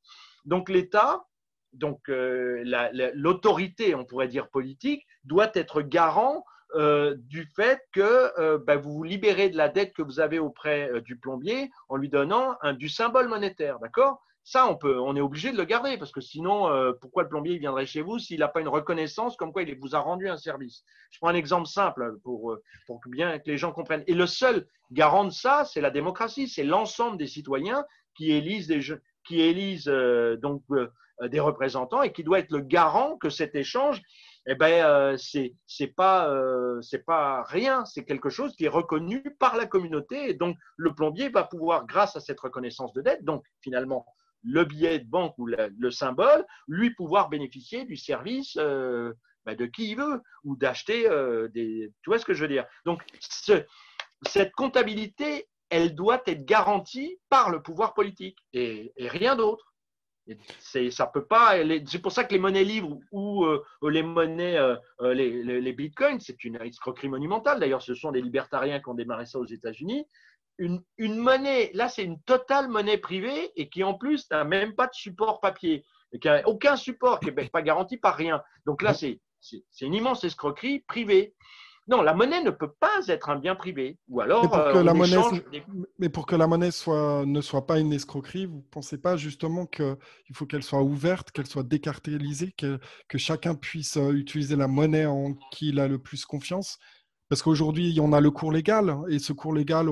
[0.46, 1.24] Donc l'État,
[1.74, 2.64] donc euh,
[3.14, 6.46] l'autorité, on pourrait dire politique, doit être garant
[6.76, 11.02] euh, du fait que ben, vous vous libérez de la dette que vous avez auprès
[11.02, 14.22] du plombier en lui donnant du symbole monétaire, d'accord?
[14.52, 17.30] Ça, on, peut, on est obligé de le garder parce que sinon, euh, pourquoi le
[17.30, 20.28] plombier viendrait chez vous s'il n'a pas une reconnaissance comme quoi il vous a rendu
[20.28, 20.84] un service?
[21.12, 24.04] Je prends un exemple simple pour, euh, pour bien que les gens comprennent.
[24.08, 28.74] Et le seul garant de ça, c'est la démocratie, c'est l'ensemble des citoyens qui élisent
[29.24, 30.64] qui élisent, euh, donc,
[31.28, 34.02] des représentants et qui doit être le garant que cet échange
[34.48, 36.34] eh ben, c'est c'est pas
[36.82, 40.96] c'est pas rien, c'est quelque chose qui est reconnu par la communauté et donc le
[40.96, 44.06] plombier va pouvoir, grâce à cette reconnaissance de dette, donc finalement
[44.44, 49.14] le billet de banque ou le symbole, lui pouvoir bénéficier du service euh,
[49.46, 51.92] bah, de qui il veut ou d'acheter euh, des.
[52.02, 52.66] Tu vois ce que je veux dire?
[52.86, 59.69] Donc, cette comptabilité, elle doit être garantie par le pouvoir politique et, rien d'autre.
[60.60, 61.56] C'est ça peut pas.
[61.86, 64.60] C'est pour ça que les monnaies libres ou euh, les monnaies,
[65.02, 67.60] les, les, bitcoins, c'est une escroquerie monumentale.
[67.60, 70.06] D'ailleurs, ce sont des libertariens qui ont démarré ça aux États-Unis
[70.60, 74.88] une, monnaie, là c'est une totale monnaie privée et qui en plus n'a même pas
[74.88, 78.44] de support papier, et qui n'a aucun support, qui n'est pas garanti par rien.
[78.66, 79.20] Donc là c'est
[79.82, 81.34] une immense escroquerie privée.
[81.90, 83.98] Non, la monnaie ne peut pas être un bien privé.
[84.10, 85.44] Ou alors, mais pour que, euh, la, monnaie,
[85.98, 89.18] mais pour que la monnaie soit, ne soit pas une escroquerie, vous ne pensez pas
[89.18, 89.98] justement qu'il
[90.34, 95.08] faut qu'elle soit ouverte, qu'elle soit décartélisée, que, que chacun puisse euh, utiliser la monnaie
[95.08, 96.78] en qui il a le plus confiance?
[97.28, 99.90] Parce qu'aujourd'hui, on a le cours légal, et ce cours légal.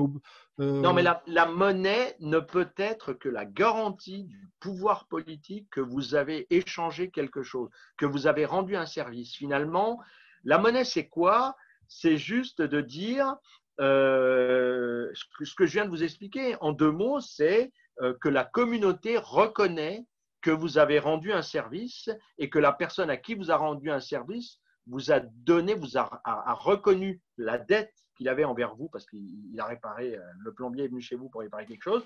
[0.60, 5.68] Euh, non, mais la, la, monnaie ne peut être que la garantie du pouvoir politique
[5.70, 9.34] que vous avez échangé quelque chose, que vous avez rendu un service.
[9.34, 10.00] Finalement,
[10.44, 11.56] la monnaie, c'est quoi?
[11.88, 13.36] C'est juste de dire
[13.80, 16.56] euh, ce que je viens de vous expliquer.
[16.60, 20.04] En deux mots, c'est euh, que la communauté reconnaît
[20.40, 23.90] que vous avez rendu un service et que la personne à qui vous a rendu
[23.90, 26.22] un service vous a donné, vous a,
[26.54, 30.88] reconnu la dette qu'il avait envers vous parce qu'il a réparé, euh, le plombier est
[30.88, 32.04] venu chez vous pour réparer quelque chose,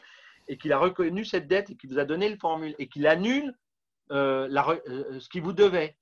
[0.49, 3.07] et qu'il a reconnu cette dette et qu'il vous a donné le formule et qu'il
[3.07, 3.55] annule
[4.11, 5.97] ce qu'il vous devait.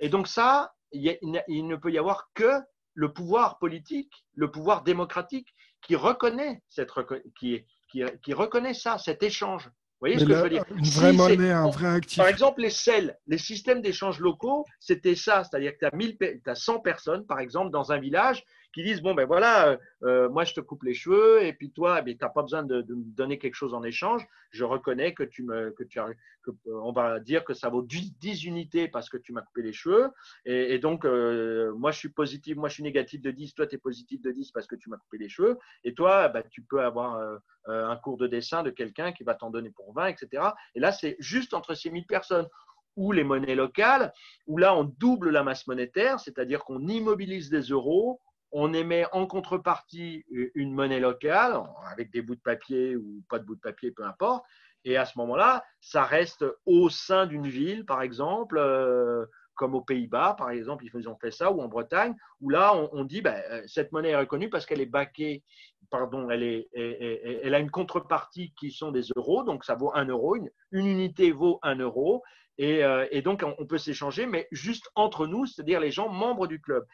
[0.00, 2.60] Et donc ça, il, ne peut y avoir que
[2.94, 6.90] le pouvoir politique, le pouvoir démocratique qui reconnaît, cette,
[7.38, 9.70] qui, qui reconnaît ça, cet échange
[10.04, 10.64] voyez ce que je veux dire?
[10.70, 12.18] Une vraie monnaie, un vrai actif.
[12.18, 15.44] Par exemple, les CEL, les systèmes d'échange locaux, c'était ça.
[15.44, 18.44] C'est-à-dire que tu as, as 100 personnes, par exemple, dans un village
[18.74, 21.70] qui disent bon ben voilà, euh, euh, moi je te coupe les cheveux et puis
[21.70, 24.26] toi, eh tu n'as pas besoin de, me donner quelque chose en échange.
[24.50, 26.00] Je reconnais que tu me, que tu
[26.42, 29.62] que, euh, on va dire que ça vaut 10, unités parce que tu m'as coupé
[29.62, 30.10] les cheveux
[30.44, 33.78] et, donc moi je suis positif, moi je suis négatif de 10, toi tu es
[33.78, 36.82] positif de 10 parce que tu m'as coupé les cheveux et toi bah, tu peux
[36.82, 40.42] avoir un cours de dessin de quelqu'un qui va t'en donner pour 20, etc.
[40.74, 42.48] Et là c'est juste entre ces 1000 personnes
[42.96, 44.12] ou les monnaies locales,
[44.46, 48.20] où là on double la masse monétaire, c'est-à-dire qu'on immobilise des euros,
[48.56, 50.24] on émet en contrepartie
[50.54, 54.04] une monnaie locale, avec des bouts de papier ou pas de bouts de papier, peu
[54.04, 54.44] importe.
[54.84, 59.26] Et à ce moment-là, ça reste au sein d'une ville, par exemple, euh,
[59.56, 63.04] comme aux Pays-Bas, par exemple, ils ont fait ça, ou en Bretagne, où là, on,
[63.04, 65.42] dit, ben, euh, cette monnaie est reconnue parce qu'elle est baquée,
[65.90, 70.50] pardon, elle, a une contrepartie qui sont des euros, donc ça vaut un euro, une,
[70.70, 72.22] unité vaut un euro,
[72.58, 76.46] et, euh, et donc on peut s'échanger, mais juste entre nous, c'est-à-dire les gens membres
[76.46, 76.84] du club.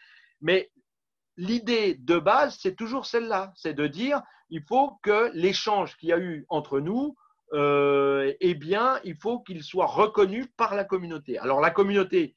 [0.41, 0.71] Mais
[1.41, 6.13] l'idée de base, c'est toujours celle-là, c'est de dire il faut que l'échange qu'il y
[6.13, 7.17] a eu entre nous,
[7.53, 11.39] euh, eh bien, il faut qu'il soit reconnu par la communauté.
[11.39, 12.37] Alors la communauté,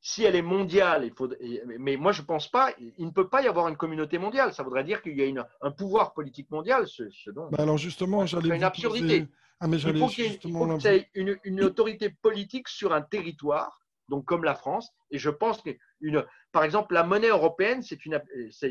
[0.00, 1.30] si elle est mondiale, il faut,
[1.78, 4.52] mais moi je ne pense pas, il ne peut pas y avoir une communauté mondiale.
[4.52, 7.48] Ça voudrait dire qu'il y a un pouvoir politique mondial, ce, dont.
[7.50, 8.56] Bah alors justement, j'allais.
[8.56, 9.26] une absurdité.
[9.60, 14.26] Ah, mais il faut qu'il y ait une, une, autorité politique sur un territoire, donc
[14.26, 14.90] comme la France.
[15.10, 16.24] Et je pense que une,
[16.54, 18.22] par exemple, la monnaie européenne, une,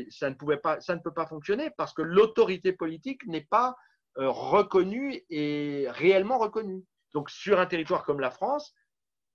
[0.08, 3.76] ça, ne pouvait pas, ça ne peut pas fonctionner parce que l'autorité politique n'est pas
[4.16, 6.82] euh, reconnue et réellement reconnue.
[7.12, 8.74] Donc, sur un territoire comme la France,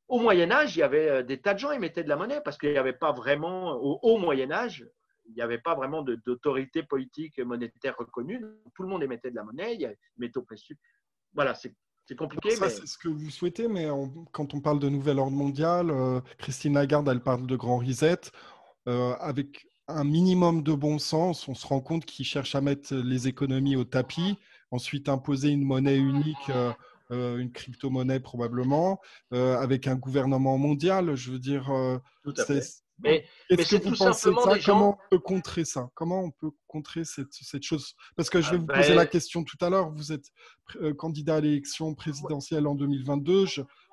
[0.07, 2.15] au Moyen Âge, il y avait euh, des tas de gens qui mettaient de la
[2.15, 4.83] monnaie parce qu'il n'y avait pas vraiment, au, haut Moyen Âge,
[5.27, 8.43] il n'y avait pas vraiment d'autorité politique monétaire reconnue.
[8.73, 10.75] Tout le monde émettait de la monnaie, il y avait métaux précieux.
[11.35, 11.53] Voilà,
[12.09, 12.55] c'est compliqué.
[12.55, 13.87] Ça, c'est ce que vous souhaitez, mais
[14.31, 18.21] quand on parle de nouvel ordre mondial, euh, Christine Lagarde, elle parle de grand reset.
[18.87, 22.95] Euh, avec un minimum de bon sens, on se rend compte qu'ils cherchent à mettre
[22.95, 24.37] les économies au tapis,
[24.71, 26.51] ensuite imposer une monnaie unique,
[27.11, 28.99] euh, une crypto-monnaie probablement,
[29.31, 31.15] avec un gouvernement mondial.
[31.15, 31.71] Je veux dire,
[33.01, 33.25] fait.
[33.49, 34.59] Mais, c'est tout simplement ça?
[34.65, 35.89] Comment on peut contrer ça?
[35.95, 37.95] Comment on peut contrer cette, cette chose?
[38.15, 39.91] Parce que je vais ah vous poser la ben question tout à l'heure.
[39.91, 40.27] Vous êtes
[40.81, 43.45] euh, candidat à l'élection présidentielle en 2022.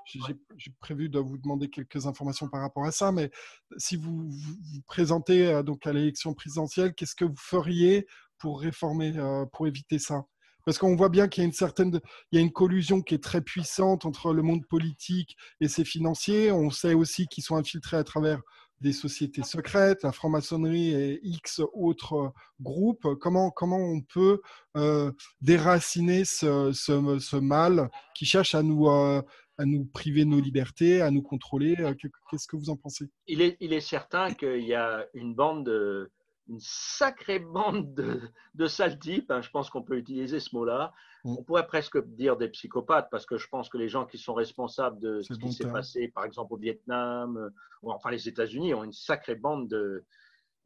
[0.07, 3.31] J'ai prévu de vous demander quelques informations par rapport à ça, mais
[3.77, 8.07] si vous vous, présentez euh, donc à l'élection présidentielle, qu'est-ce que vous feriez
[8.39, 10.25] pour réformer, euh, pour éviter ça?
[10.65, 12.01] Parce qu'on voit bien qu'il y a une certaine,
[12.33, 15.85] il y a une collusion qui est très puissante entre le monde politique et ses
[15.85, 16.51] financiers.
[16.51, 18.41] On sait aussi qu'ils sont infiltrés à travers
[18.81, 23.07] des sociétés secrètes, la franc-maçonnerie et X autres groupes.
[23.21, 24.41] Comment, comment on peut
[24.77, 25.11] euh,
[25.41, 29.23] déraciner ce, ce, mal qui cherche à nous, euh,
[29.59, 31.77] à nous priver de nos libertés, à nous contrôler?
[31.81, 31.95] Euh,
[32.31, 33.07] Qu'est-ce que vous en pensez?
[33.27, 36.11] Il est, il est certain qu'il y a une bande de,
[36.49, 38.21] une sacrée bande de,
[38.55, 40.93] de sales types, hein, je pense qu'on peut utiliser ce mot-là.
[41.25, 41.37] Mm.
[41.39, 44.35] On pourrait presque dire des psychopathes, parce que je pense que les gens qui sont
[44.35, 47.51] responsables de ce qui s'est passé, par exemple au Vietnam, euh,
[47.83, 50.05] ou enfin les États-Unis, ont une sacrée bande de,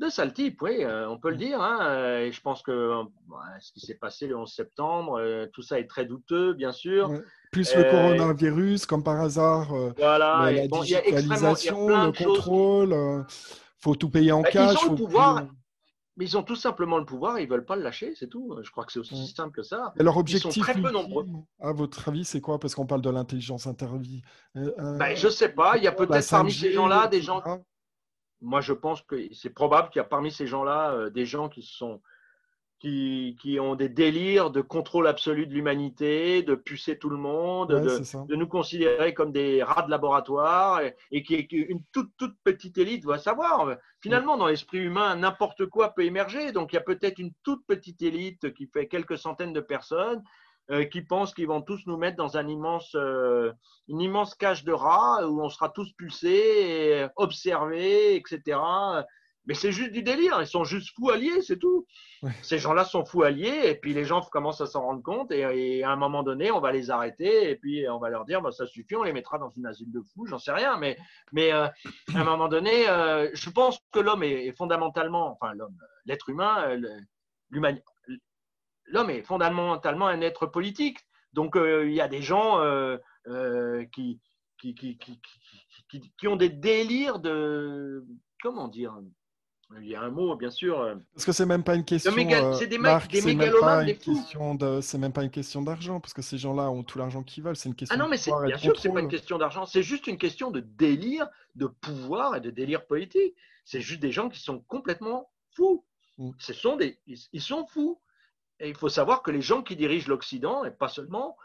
[0.01, 1.39] de sales types, oui, euh, on peut le mm.
[1.39, 1.63] dire.
[1.63, 2.93] Hein, euh, et je pense que
[3.61, 7.11] ce qui s'est passé le 11 septembre, tout ça est très douteux, bien sûr.
[7.53, 13.25] Plus le coronavirus, comme par hasard, voilà, la digitalisation, le contrôle,
[13.81, 14.77] il faut tout payer en bah, cash.
[14.83, 15.47] Ils ont le pouvoir,
[16.21, 18.55] mais ils ont tout simplement le pouvoir, ils ne veulent pas le lâcher, c'est tout.
[18.63, 19.35] Je crois que c'est aussi mm.
[19.35, 19.95] simple que ça.
[19.99, 21.27] Et leur objectif, ils sont très peu nombreux.
[21.59, 22.59] À votre avis, c'est quoi?
[22.59, 24.21] Parce qu'on parle de l'intelligence intervie.
[24.59, 27.23] Euh, euh ben, je ne sais pas, il y a peut-être parmi ces gens-là des
[27.23, 27.43] gens.
[28.43, 31.49] Moi, je pense que c'est probable qu'il y a parmi ces gens-là euh, des gens
[31.49, 32.03] qui sont
[32.81, 37.69] qui, qui, ont des délires de contrôle absolu de l'humanité, de pucer tout le monde,
[37.69, 42.35] de, de, nous considérer comme des rats de laboratoire, et, qui est une toute, toute
[42.43, 43.77] petite élite va savoir.
[44.01, 46.53] Finalement, dans l'esprit humain, n'importe quoi peut émerger.
[46.53, 50.23] Donc, il y a peut-être une toute petite élite qui fait quelques centaines de personnes
[50.71, 53.53] euh, qui pensent qu'ils vont tous nous mettre dans un immense, euh,
[53.89, 58.59] une immense cage de rats où on sera tous pulsés, observés, etc.
[59.47, 61.87] Mais c'est juste du délire, ils sont juste fous alliés, c'est tout.
[62.43, 65.83] Ces gens-là sont fous alliés, et puis les gens commencent à s'en rendre compte, et,
[65.83, 68.53] à un moment donné, on va les arrêter, et puis on va leur dire, bah,
[68.53, 70.99] ça suffit, on les mettra dans une asile de fous, j'en sais rien, mais,
[71.33, 71.67] mais euh,
[72.15, 76.69] à un moment donné, euh, je pense que l'homme est, fondamentalement, enfin l'homme, l'être humain,
[76.69, 77.81] euh,
[78.87, 80.99] l'homme est fondamentalement un être politique.
[81.33, 82.61] Donc il y a des gens
[83.93, 84.21] qui
[84.61, 88.05] qui, qui, qui, qui, ont des délires de,
[88.43, 89.01] comment dire,
[89.79, 90.81] il y a un mot, bien sûr.
[90.81, 92.13] Euh, parce que c'est même pas une question.
[92.13, 96.39] Euh, c'est des, des mégalomanes, des C'est même pas une question d'argent, parce que ces
[96.39, 97.57] gens-là ont tout l'argent qu'ils veulent.
[97.57, 97.95] C'est une question.
[97.99, 99.67] Ah non, mais c'est bien sûr que c'est pas une question d'argent.
[99.67, 103.35] C'est juste une question de délire, de pouvoir et de délire politique.
[103.65, 105.85] C'est juste des gens qui sont complètement fous.
[106.19, 106.31] Mm.
[106.39, 108.01] Ce sont des, ils sont fous.
[108.59, 111.37] Et il faut savoir que les gens qui dirigent l'Occident, et pas seulement,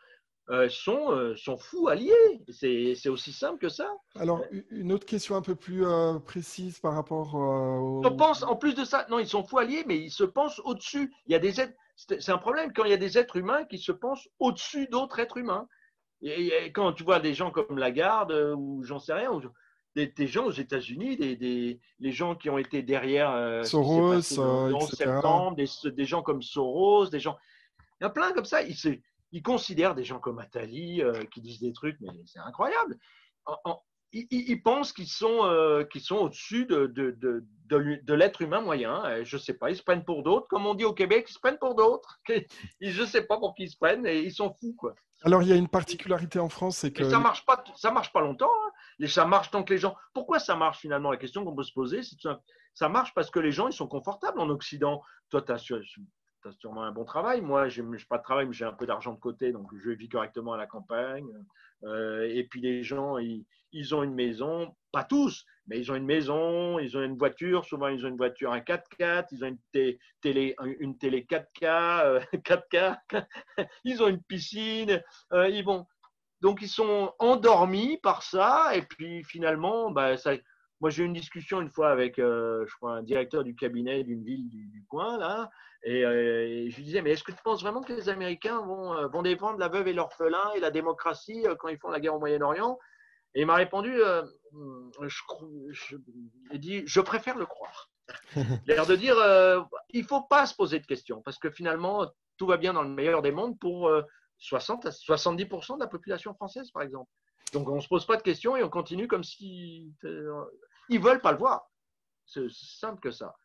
[0.51, 2.13] euh, sont, euh, sont fous alliés.
[2.49, 3.91] C'est aussi simple que ça.
[4.15, 8.05] Alors, une autre question un peu plus euh, précise par rapport au...
[8.05, 10.61] On pense, en plus de ça, non, ils sont fous alliés, mais ils se pensent
[10.63, 11.11] au-dessus.
[11.25, 13.65] Il y a des êtres, c'est un problème quand il y a des êtres humains
[13.65, 15.67] qui se pensent au-dessus d'autres êtres humains.
[16.21, 19.31] Et, quand tu vois des gens comme Lagarde ou j'en sais rien,
[19.95, 25.55] des, gens aux États-Unis, des, des, les gens qui ont été derrière Soros, le septembre,
[25.55, 27.35] des, des, gens comme Soros, des gens.
[27.99, 28.61] Il y a plein comme ça.
[28.61, 28.89] Ils se,
[29.35, 32.97] ils considèrent des gens comme Attali euh, qui disent des trucs, mais c'est incroyable.
[34.13, 39.03] ils, pensent qu'ils sont, euh, sont au-dessus de, de, de, de l'être humain moyen.
[39.03, 40.47] Euh, je ne sais pas, ils se prennent pour d'autres.
[40.47, 42.21] Comme on dit au Québec, ils se prennent pour d'autres.
[42.79, 44.73] je ne sais pas pour qui ils se prennent et ils sont fous.
[44.77, 44.95] Quoi.
[45.23, 47.03] Alors, il y a une particularité en France, c'est que.
[47.03, 48.49] ça ne marche, pas, ça marche pas longtemps.
[49.01, 49.07] Hein.
[49.07, 49.97] Ça marche tant que les gens.
[50.13, 51.11] Pourquoi ça marche finalement?
[51.11, 52.39] La question qu'on peut se poser, c'est ça.
[52.73, 55.01] ça marche parce que les gens, ils sont confortables en Occident.
[55.29, 55.57] Toi, tu as
[56.51, 57.41] tu sûrement un bon travail.
[57.41, 59.89] Moi, je n'ai pas de travail, mais j'ai un peu d'argent de côté, donc je
[59.91, 61.27] vis correctement à la campagne.
[61.83, 66.05] Euh, et puis les gens, ils, ont une maison, pas tous, mais ils ont une
[66.05, 69.97] maison, ils ont une voiture, souvent ils ont une voiture un 4x4, ils ont une
[70.21, 73.21] télé, une télé 4K, 4K, euh,
[73.83, 75.01] ils ont une piscine,
[75.33, 75.85] euh, ils vont.
[76.41, 80.33] Donc ils sont endormis par ça, et puis finalement, bah, ça,
[80.85, 84.23] moi, j'ai eu une discussion une fois avec, je crois, un directeur du cabinet d'une
[84.23, 85.49] ville du, du, coin, là,
[85.87, 88.93] euh, et, je lui disais, mais est-ce que tu penses vraiment que les Américains vont,
[88.93, 91.99] euh, vont défendre la veuve et l'orphelin et la démocratie euh, quand ils font la
[91.99, 92.79] guerre au Moyen-Orient?
[93.35, 93.99] Et il m'a répondu,
[95.01, 95.95] je,
[96.53, 97.89] il dit, je préfère le croire.
[98.65, 99.17] L'air de dire,
[99.89, 102.83] il ne faut pas se poser de questions parce que finalement, tout va bien dans
[102.83, 103.91] le meilleur des mondes pour
[104.37, 107.11] 60 à 70% de la population française, par exemple.
[107.51, 109.91] Donc on ne se pose pas de questions et on continue comme si
[110.89, 111.69] ils veulent pas le voir.
[112.25, 113.35] C'est simple que ça.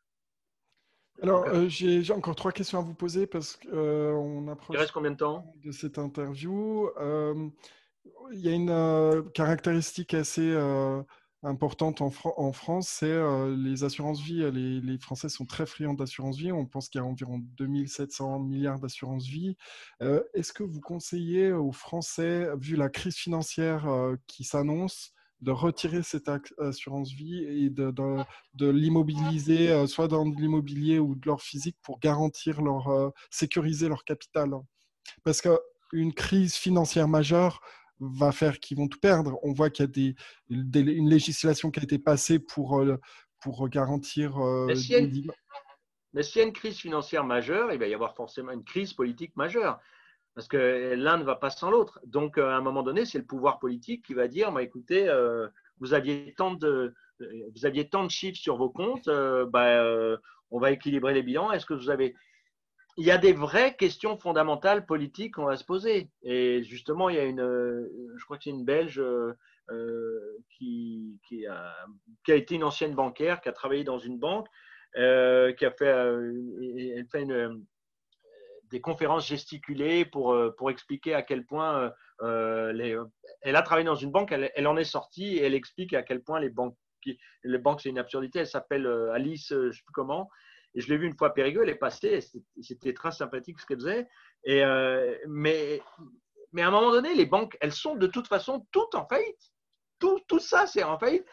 [1.22, 4.76] Alors, euh, j'ai encore trois questions à vous poser parce qu'on euh, approche.
[4.76, 5.52] Il reste combien de temps?
[5.62, 7.48] de cette interview euh,
[8.32, 10.56] Il y a une caractéristique assez
[11.42, 14.50] importante en, en France, c'est les assurances vie.
[14.50, 16.52] Les, les, Français sont très friands d'assurance vie.
[16.52, 19.56] On pense qu'il y a environ 2700 milliards d'assurance vie.
[20.00, 23.86] Est-ce que vous conseillez aux Français, vu la crise financière
[24.26, 27.92] qui s'annonce, de retirer cette assurance vie et de,
[28.54, 33.88] de, l'immobiliser, euh, soit dans l'immobilier ou de leur physique pour garantir leur, euh, sécuriser
[33.88, 34.50] leur capital.
[35.24, 37.60] Parce qu'une crise financière majeure
[38.00, 39.38] va faire qu'ils vont tout perdre.
[39.42, 40.14] On voit qu'il y a des,
[40.80, 42.98] une législation qui a été passée pour, euh,
[43.40, 44.38] pour garantir.
[44.66, 48.92] Mais s'il y, a une crise financière majeure, il va y avoir forcément une crise
[48.92, 49.80] politique majeure
[50.40, 52.00] parce que l'un ne va pas sans l'autre.
[52.06, 55.06] Donc, euh, à un moment donné, c'est le pouvoir politique qui va dire, bah, écoutez,
[55.06, 55.46] euh,
[55.80, 59.84] vous, aviez tant de, vous aviez tant de chiffres sur vos comptes, euh, bah,
[60.50, 61.52] on va équilibrer les bilans.
[61.52, 62.14] Est-ce que vous avez...
[62.96, 66.08] Il y a des vraies questions fondamentales politiques qu'on va se poser.
[66.22, 67.42] Et justement, il y a une,
[68.16, 69.02] je crois que c'est une Belge
[70.56, 71.86] qui, qui, a,
[72.24, 74.48] qui, a, été une ancienne bancaire, qui a travaillé dans une banque,
[74.94, 75.00] qui
[75.66, 77.62] a fait, elle fait une,
[78.70, 81.92] des conférences gesticulées pour, euh, pour expliquer à quel point
[82.22, 83.04] euh, euh,
[83.42, 86.02] elle a travaillé dans une banque, elle, elle, en est sortie et elle explique à
[86.02, 86.76] quel point les banques,
[87.44, 88.40] les banques c'est une absurdité.
[88.40, 90.28] Elle s'appelle Alice, je ne sais plus comment,
[90.74, 92.20] et je l'ai vue une fois à Périgueux, elle est passée,
[92.60, 94.08] c'était très sympathique ce qu'elle faisait.
[94.44, 94.62] Et,
[95.26, 95.80] mais,
[96.52, 99.52] mais à un moment donné, les banques, elles sont de toute façon toutes en faillite.
[99.98, 101.26] Tout, tout ça, c'est en faillite.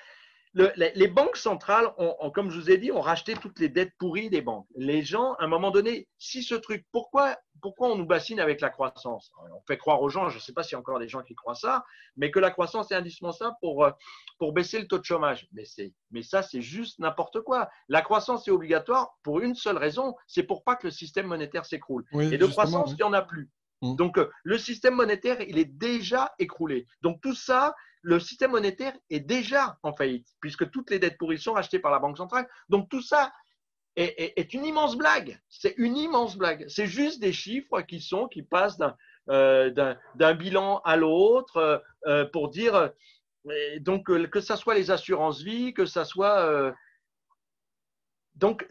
[0.53, 4.29] Les, banques centrales, ont, comme je vous ai dit, ont racheté toutes les dettes pourries
[4.29, 4.67] des banques.
[4.75, 8.61] Les gens, à un moment donné, si ce truc, pourquoi, pourquoi on nous bassine avec
[8.61, 9.31] la croissance?
[9.51, 11.21] On fait croire aux gens, je ne sais pas s'il y a encore des gens
[11.21, 11.85] qui croient ça,
[12.15, 13.91] mais que la croissance est indispensable pour, euh,
[14.39, 15.47] pour baisser le taux de chômage.
[15.51, 15.63] Mais,
[16.11, 17.69] mais ça, c'est juste n'importe quoi.
[17.87, 21.65] La croissance est obligatoire pour une seule raison, c'est pour pas que le système monétaire
[21.65, 22.05] s'écroule.
[22.13, 23.49] Et de croissance, il n'y en a plus.
[23.82, 23.95] Mmh.
[23.95, 26.88] Donc, euh, le système monétaire, il est déjà écroulé.
[27.01, 27.75] Donc, tout ça,
[28.07, 31.91] le système monétaire est déjà en faillite, puisque toutes les dettes pourries sont rachetées par
[31.91, 32.47] la Banque centrale.
[32.69, 33.34] Donc tout ça
[33.97, 35.41] est, une immense blague.
[35.49, 36.65] C'est une immense blague.
[36.69, 38.95] C'est juste des chiffres qui sont, qui passent d'un
[39.30, 42.91] euh, bilan à l'autre euh, pour dire,
[43.80, 46.73] donc que ce soit les assurances vie, que ce soit...
[48.36, 48.67] donc,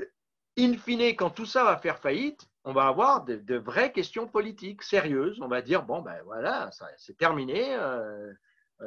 [0.56, 4.82] in fine, quand tout ça va faire faillite, on va avoir de, vraies questions politiques
[4.82, 5.40] sérieuses.
[5.40, 7.74] On va dire, bon, ben voilà, c'est terminé.
[7.76, 8.32] Euh,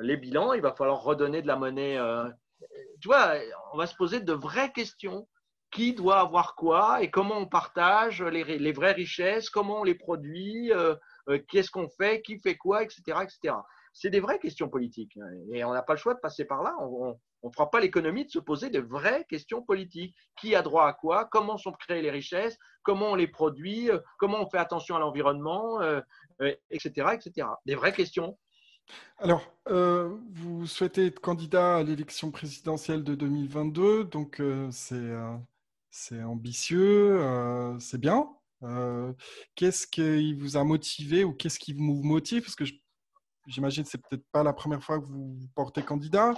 [0.02, 1.98] les bilans, il va falloir redonner de la monnaie.
[1.98, 2.30] Euh,
[3.00, 3.36] tu vois,
[3.72, 5.28] on va se poser de vraies questions.
[5.72, 10.74] Qui doit avoir quoi et comment on partage les, vraies richesses, comment on les produit,
[10.74, 10.96] euh,
[11.48, 13.04] qu'est-ce qu'on fait, qui fait quoi, etc.
[13.22, 13.56] etc.
[13.94, 16.64] C'est des vraies questions politiques hein, et on n'a pas le choix de passer par
[16.64, 16.76] là.
[16.80, 20.16] On ne fera pas l'économie de se poser de vraies questions politiques.
[20.40, 21.26] Qui a droit à quoi?
[21.26, 22.58] Comment sont créées les richesses?
[22.84, 23.90] Comment on les produit?
[24.18, 25.80] Comment on fait attention à l'environnement?
[26.70, 27.08] Etc.
[27.14, 27.48] etc.
[27.66, 28.38] Des vraies questions
[29.20, 35.38] alors, euh, vous souhaitez être candidat à l'élection présidentielle de 2022, donc euh, euh,
[35.92, 37.22] c'est ambitieux,
[37.80, 38.28] c'est bien.
[39.56, 42.44] qu'est-ce qui vous a motivé ou qu'est-ce qui vous motive?
[42.44, 42.66] Parce que
[43.48, 46.34] j'imagine que c'est peut-être pas la première fois que vous portez candidat.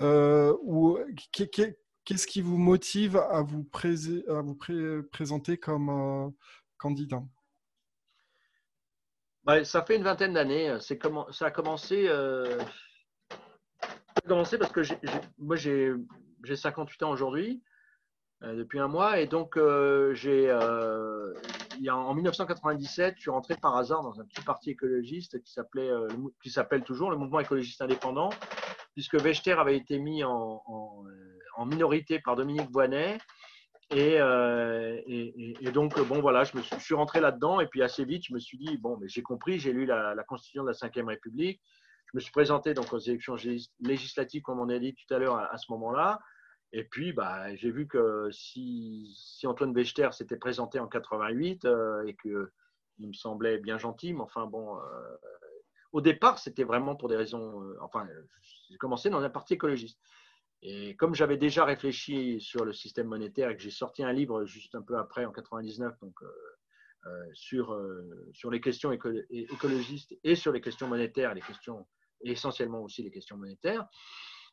[0.00, 0.98] Ou
[1.32, 6.32] qu'est-ce qui vous motive à vous, présenter comme
[6.78, 7.22] candidat?
[9.44, 10.70] Bah, ça fait une vingtaine d'années.
[10.70, 12.58] Euh, ça a commencé, euh,
[14.28, 14.82] commencé parce que
[15.38, 15.96] moi, j'ai
[16.44, 17.62] 58 ans aujourd'hui,
[18.42, 19.18] euh, depuis un mois.
[19.18, 19.58] Et donc,
[20.12, 25.52] j'ai, en 1997, je suis rentré par hasard dans un petit parti écologiste qui
[26.50, 28.30] s'appelle toujours le Mouvement écologiste indépendant,
[28.94, 30.62] puisque Vechter avait été mis en,
[31.66, 33.18] minorité par Dominique Voinet.
[33.92, 37.60] Euh, et, et, donc, bon, voilà, je, me suis, rentré là-dedans.
[37.60, 40.14] Et puis, assez vite, je me suis dit, bon, mais j'ai compris, j'ai lu la,
[40.26, 41.60] Constitution de la Ve République.
[42.06, 43.36] Je me suis présenté donc aux élections
[43.80, 46.20] législatives, comme on a dit tout à l'heure, à, ce moment-là.
[46.72, 52.04] Et puis, bah, j'ai vu que si, si Antoine Bechter s'était présenté en 88 euh,
[52.06, 55.16] et qu'il me semblait bien gentil, mais enfin, bon, euh,
[55.92, 57.74] au départ, c'était vraiment pour des raisons.
[57.80, 58.06] enfin,
[58.68, 60.00] j'ai commencé dans un parti écologiste.
[60.62, 64.44] Et comme j'avais déjà réfléchi sur le système monétaire et que j'ai sorti un livre
[64.44, 66.26] juste un peu après, en 99, donc, euh,
[67.06, 71.86] euh, sur, euh, sur les questions écologistes et sur les questions monétaires, les questions,
[72.22, 73.86] essentiellement aussi les questions monétaires,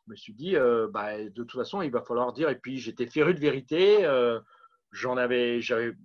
[0.06, 0.56] je me suis dit,
[0.92, 4.10] bah, de toute façon, il va falloir dire, et puis j'étais féru de vérité,
[4.94, 5.60] j'en avais,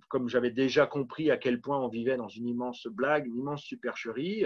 [0.09, 3.63] comme j'avais déjà compris à quel point on vivait dans une immense blague, une immense
[3.63, 4.43] supercherie,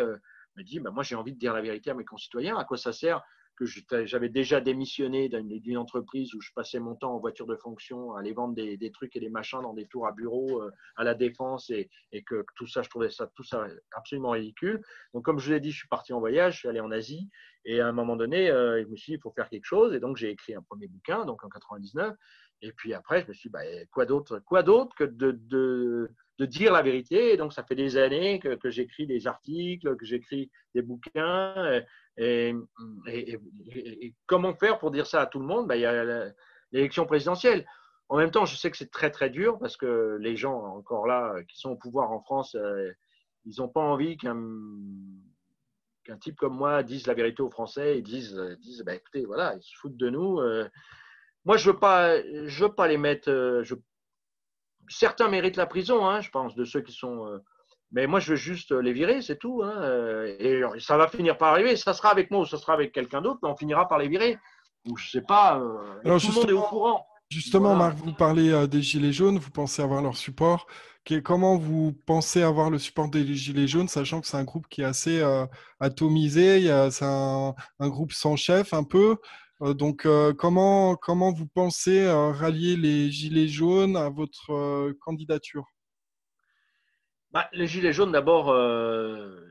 [0.57, 2.77] me dis, bah, moi j'ai envie de dire la vérité à mes concitoyens, à quoi
[2.77, 3.23] ça sert
[3.57, 8.13] que j'avais déjà démissionné d'une entreprise où je passais mon temps en voiture de fonction
[8.13, 11.03] à aller vendre des, trucs et des machins dans des tours à bureau euh, à
[11.03, 11.89] la défense et,
[12.25, 14.81] que tout ça, je trouvais ça, tout ça absolument ridicule.
[15.13, 16.91] Donc, comme je vous l'ai dit, je suis parti en voyage, je suis allé en
[16.91, 17.29] Asie
[17.65, 19.93] et à un moment donné, euh, je me suis dit, il faut faire quelque chose
[19.93, 22.15] et donc j'ai écrit un premier bouquin, donc en 99.
[22.61, 26.45] Et puis après, je me suis dit, bah, quoi d'autre quoi d'autre que de, de,
[26.45, 30.81] dire la vérité donc, ça fait des années que, j'écris des articles, que j'écris des
[30.81, 31.81] bouquins.
[32.17, 32.53] Et,
[34.25, 35.67] comment faire pour dire ça à tout le monde?
[35.67, 36.31] Ben, Il y a
[36.71, 37.65] l'élection présidentielle.
[38.09, 41.07] En même temps, je sais que c'est très très dur parce que les gens encore
[41.07, 42.91] là qui sont au pouvoir en France, euh,
[43.45, 44.41] ils n'ont pas envie qu'un
[46.07, 49.55] qu'un type comme moi dise la vérité aux Français et disent, disent ben, écoutez, voilà,
[49.55, 50.39] ils se foutent de nous.
[50.39, 50.67] Euh.
[51.43, 53.29] moi, je ne veux, pas, veux pas les mettre.
[53.29, 53.63] Euh.
[54.87, 57.39] Certains méritent la prison, hein, je pense, de ceux qui sont
[57.91, 59.61] mais moi, je veux juste les virer, c'est tout.
[59.63, 59.73] Hein.
[59.77, 61.75] Euh, et ça va finir par arriver.
[61.75, 64.09] Ça sera avec moi ou ça sera avec quelqu'un d'autre, mais on finira par les
[64.09, 64.37] virer.
[64.87, 65.59] Ou je sais pas.
[65.59, 67.07] Euh, tout le monde est au courant.
[67.29, 70.67] Justement, Marc, vous parlez euh, des Gilets jaunes, vous pensez avoir leur support.
[71.23, 74.81] Comment vous pensez avoir le support des Gilets jaunes, sachant que c'est un groupe qui
[74.81, 75.23] est assez
[75.79, 79.15] atomisé, c'est un, un, groupe sans chef un peu?
[79.61, 85.65] Donc, comment, comment vous pensez rallier les Gilets jaunes à votre candidature?
[87.31, 89.41] Bah, les Gilets jaunes, d'abord, euh,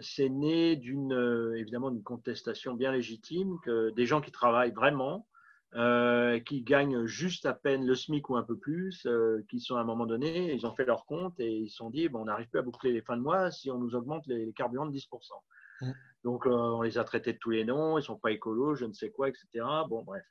[0.00, 5.28] c'est né d'une euh, évidemment d'une contestation bien légitime que des gens qui travaillent vraiment,
[5.74, 9.06] euh, qui gagnent juste à peine le SMIC ou un peu plus,
[9.48, 11.90] qui sont à un moment donné, ils ont fait leur compte et ils se sont
[11.90, 14.26] dit bon, on n'arrive plus à boucler les fins de mois si on nous augmente
[14.26, 15.08] les, carburants de 10%.
[16.24, 18.92] Donc on les a traités de tous les noms, ils sont pas écolos, je ne
[18.92, 19.64] sais quoi, etc.
[19.88, 20.22] Bon, bref.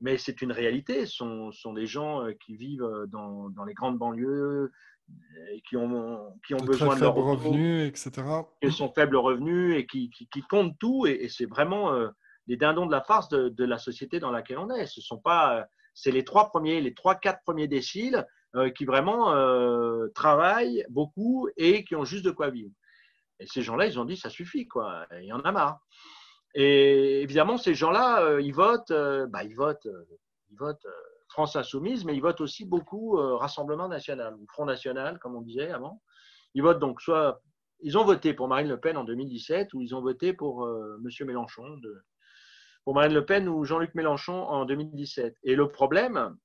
[0.00, 1.06] mais c'est une réalité.
[1.06, 4.70] Ce sont, sont, des gens qui vivent dans, dans les grandes banlieues,
[5.52, 8.26] et qui ont, qui ont de besoin de leurs revenus, etc.
[8.62, 11.06] Qui sont faibles revenus et qui, qui, qui comptent tout.
[11.06, 12.08] Et, et c'est vraiment euh,
[12.46, 14.86] les dindons de la farce de, de, la société dans laquelle on est.
[14.86, 15.64] Ce sont pas, euh,
[15.94, 21.48] c'est les trois premiers, les trois, quatre premiers déciles euh, qui vraiment euh, travaillent beaucoup
[21.56, 22.70] et qui ont juste de quoi vivre.
[23.40, 25.06] Et ces gens-là, ils ont dit ça suffit, quoi.
[25.20, 25.80] Il y en a marre.
[26.54, 29.88] Et évidemment, ces gens-là, euh, ils votent, bah, ils votent,
[30.50, 30.86] ils votent
[31.32, 35.40] France Insoumise, mais ils votent aussi beaucoup euh, Rassemblement National ou Front National, comme on
[35.40, 36.02] disait avant.
[36.54, 37.40] Ils votent donc soit.
[37.80, 41.00] Ils ont voté pour Marine Le Pen en 2017 ou ils ont voté pour euh,
[41.02, 41.26] M.
[41.26, 41.80] Mélenchon,
[42.84, 45.34] pour Marine Le Pen ou Jean-Luc Mélenchon en 2017.
[45.42, 46.36] Et le problème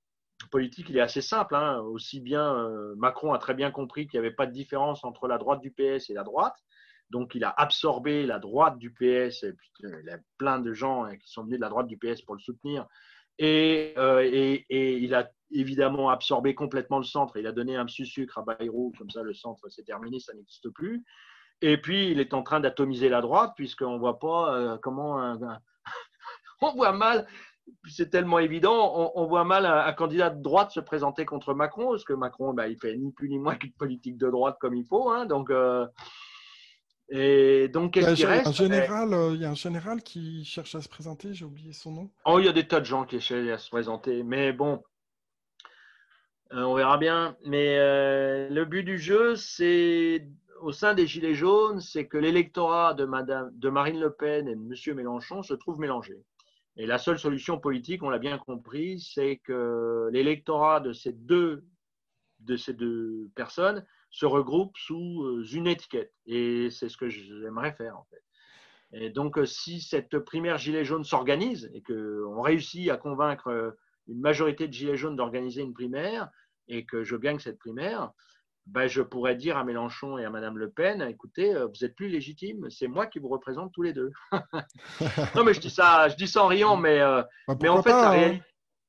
[0.49, 1.53] politique, il est assez simple.
[1.53, 1.79] Hein.
[1.81, 5.27] Aussi bien euh, Macron a très bien compris qu'il n'y avait pas de différence entre
[5.27, 6.55] la droite du PS et la droite.
[7.09, 9.43] Donc, il a absorbé la droite du PS.
[9.43, 11.87] Et puis, il y a plein de gens hein, qui sont venus de la droite
[11.87, 12.85] du PS pour le soutenir.
[13.39, 17.37] Et, euh, et, il a évidemment absorbé complètement le centre.
[17.37, 20.69] Il a donné un sucre à Bayrou, comme ça le centre c'est terminé, ça n'existe
[20.69, 21.03] plus.
[21.61, 25.37] Et puis il est en train d'atomiser la droite, puisqu'on ne voit pas euh, comment.
[26.61, 27.27] On voit mal,
[27.87, 32.03] c'est tellement évident, on, voit mal un, candidat de droite se présenter contre Macron, parce
[32.03, 34.83] que Macron, bah, il fait ni plus ni moins qu'une politique de droite comme il
[34.83, 35.11] faut.
[35.11, 35.51] Hein, donc.
[37.13, 38.47] Euh, et donc, qu'est-ce qui reste?
[38.47, 41.73] Un général, euh, Il y a un général qui cherche à se présenter, j'ai oublié
[41.73, 42.09] son nom.
[42.25, 44.83] Oh, il y a des tas de gens qui cherchent à se présenter, mais bon,
[46.53, 47.37] euh, on verra bien.
[47.45, 50.27] Mais euh, le but du jeu, c'est
[50.61, 54.55] au sein des Gilets jaunes, c'est que l'électorat de, Madame, de Marine Le Pen et
[54.55, 54.95] de M.
[54.95, 56.17] Mélenchon se trouve mélangé.
[56.77, 61.63] Et la seule solution politique, on l'a bien compris, c'est que l'électorat de ces deux
[62.39, 66.13] de ces deux personnes se regroupent sous une étiquette.
[66.25, 68.23] Et c'est ce que j'aimerais faire, en fait.
[68.93, 73.75] Et donc, si cette primaire Gilet jaune s'organise et qu'on réussit à convaincre
[74.07, 76.29] une majorité de Gilets jaunes d'organiser une primaire
[76.69, 78.11] et que je gagne cette primaire,
[78.67, 82.09] ben, je pourrais dire à Mélenchon et à Madame Le Pen, écoutez, vous êtes plus
[82.09, 84.11] légitimes, c'est moi qui vous représente tous les deux.
[85.35, 87.81] non, mais je dis ça, je dis ça en riant, mais, euh, bah, mais en
[87.81, 88.45] fait, pas, la hein réalité.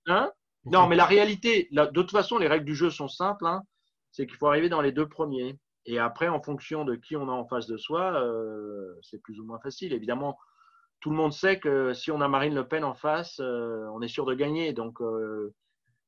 [0.07, 0.33] Hein?
[0.65, 3.47] Non, mais la réalité, la, de toute façon, les règles du jeu sont simples.
[3.47, 3.63] Hein
[4.11, 5.59] c'est qu'il faut arriver dans les deux premiers.
[5.87, 9.41] Et après, en fonction de qui on a en face de soi, euh, c'est plus
[9.41, 9.93] ou moins facile.
[9.93, 10.39] Évidemment,
[11.01, 14.03] tout le monde sait que si on a Marine Le Pen en face, euh, on
[14.03, 14.73] est sûr de gagner.
[14.73, 15.55] Donc, euh,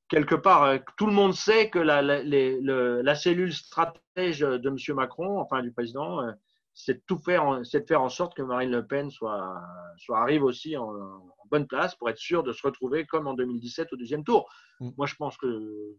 [0.08, 4.68] quelque part, tout le monde sait que la, la, les, le, la cellule stratège de
[4.68, 4.76] M.
[4.96, 6.20] Macron, enfin du président,
[6.74, 9.62] c'est de tout faire, c'est de faire en sorte que Marine Le Pen soit,
[9.96, 13.34] soit arrive aussi en, en, bonne place pour être sûr de se retrouver comme en
[13.34, 14.48] 2017 au deuxième tour.
[14.78, 14.90] Mmh.
[14.96, 15.96] Moi, je pense que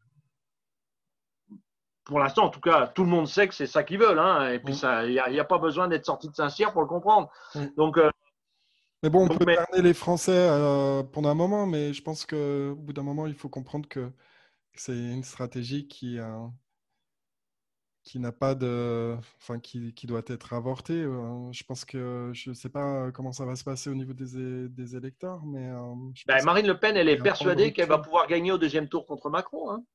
[2.12, 4.20] pour l'instant, en tout cas, tout le monde sait que c'est ça qu'ils veulent.
[4.20, 6.88] Hein, et puis, il n'y a, a, pas besoin d'être sorti de Saint-Cyr pour le
[6.88, 7.30] comprendre.
[7.56, 7.66] Mm.
[7.78, 8.12] Donc, euh,
[9.02, 9.82] mais bon, on donc, peut mais...
[9.82, 13.48] les Français euh, pendant un moment, mais je pense qu'au bout d'un moment, il faut
[13.48, 14.12] comprendre que
[14.76, 16.48] c'est une stratégie qui, euh,
[18.04, 19.16] qui n'a pas de.
[19.42, 21.04] Enfin, qui, qui, doit être avortée.
[21.04, 24.68] Je pense que je ne sais pas comment ça va se passer au niveau des,
[24.68, 25.70] des électeurs, mais.
[25.70, 25.96] euh,
[26.28, 29.30] Ben, Marine Le Pen, elle est persuadée qu'elle va pouvoir gagner au deuxième tour contre
[29.30, 29.72] Macron.
[29.72, 29.86] Hein.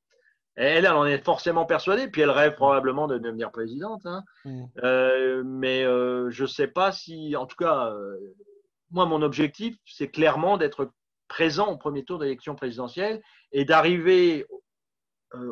[0.57, 4.07] Elle, elle en est forcément persuadée, puis elle rêve probablement de devenir présidente.
[4.07, 4.25] Hein.
[4.45, 4.65] Mm.
[4.83, 8.17] Euh, mais euh, je ne sais pas si, en tout cas, euh,
[8.91, 10.93] moi, mon objectif, c'est clairement d'être
[11.29, 14.47] présent au premier tour d'élection présidentielle et d'arriver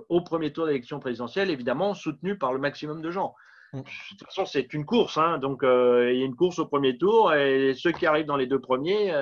[0.08, 3.34] au premier tour d'élection présidentielle, évidemment, soutenu par le maximum de gens.
[3.74, 3.80] Mm.
[3.80, 3.84] De
[4.18, 7.34] toute façon, c'est une course, hein, donc il y a une course au premier tour
[7.34, 9.12] et ceux qui arrivent dans les deux premiers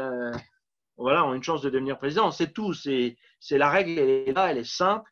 [0.97, 2.31] voilà, ont une chance de devenir président.
[2.31, 3.17] C'est tout, c'est
[3.51, 5.11] la règle, elle est là, elle est simple.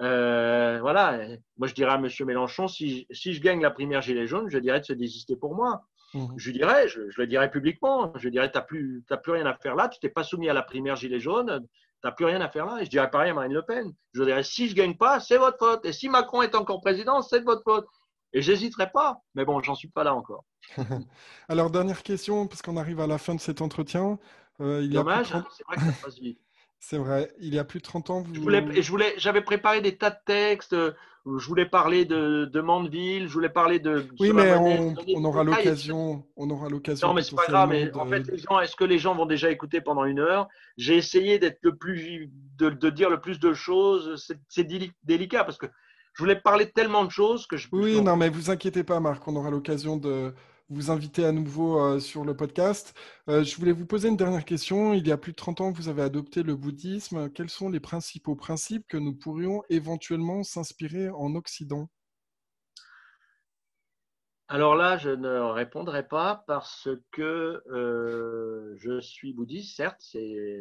[0.00, 1.20] Euh, voilà,
[1.56, 2.08] moi je dirais à M.
[2.26, 5.54] Mélenchon, si, si, je gagne la primaire Gilet jaune, je dirais de se désister pour
[5.54, 5.82] moi.
[6.14, 6.26] Mmh.
[6.36, 9.54] Je dirais, je, je, le dirais publiquement, je dirais, tu n'as plus, plus rien à
[9.54, 12.40] faire là, tu t'es pas soumis à la primaire Gilet jaune, tu n'as plus rien
[12.40, 12.80] à faire là.
[12.80, 13.92] Et je dirais pareil à Marine Le Pen.
[14.12, 15.84] Je dirais, si je gagne pas, c'est votre faute.
[15.84, 17.86] Et si Macron est encore président, c'est de votre faute.
[18.32, 19.20] Et j'hésiterai pas.
[19.34, 20.44] Mais bon, j'en suis pas là encore.
[21.48, 24.18] Alors, dernière question, parce qu'on arrive à la fin de cet entretien.
[24.60, 25.46] Euh, il Dommage, 30...
[25.56, 26.40] c'est vrai que ça passe vite.
[26.86, 28.20] C'est vrai, il y a plus de 30 ans.
[28.20, 28.34] Vous...
[28.34, 30.76] Je voulais, je voulais, j'avais préparé des tas de textes.
[30.76, 34.06] Je voulais parler de, de Mandeville, je voulais parler de.
[34.20, 36.26] Oui, mais on, on, aura l'occasion.
[36.36, 37.08] On aura l'occasion.
[37.08, 37.70] Non, mais c'est pas grave.
[37.70, 37.96] Mais de...
[37.96, 40.46] en fait, les gens, est-ce que les gens vont déjà écouter pendant une heure?
[40.76, 44.22] J'ai essayé d'être le plus, de, de, dire le plus de choses.
[44.50, 44.68] C'est
[45.04, 45.66] délicat parce que
[46.12, 47.68] je voulais parler de tellement de choses que je.
[47.72, 49.26] Oui, non, mais vous inquiétez pas, Marc.
[49.26, 50.34] On aura l'occasion de
[50.68, 52.94] vous inviter à nouveau euh, sur le podcast.
[53.28, 54.94] Euh, je voulais vous poser une dernière question.
[54.94, 57.30] Il y a plus de 30 ans que vous avez adopté le bouddhisme.
[57.30, 61.88] Quels sont les principaux principes que nous pourrions éventuellement s'inspirer en Occident?
[64.48, 70.04] Alors là, je ne répondrai pas parce que euh, je suis bouddhiste, certes.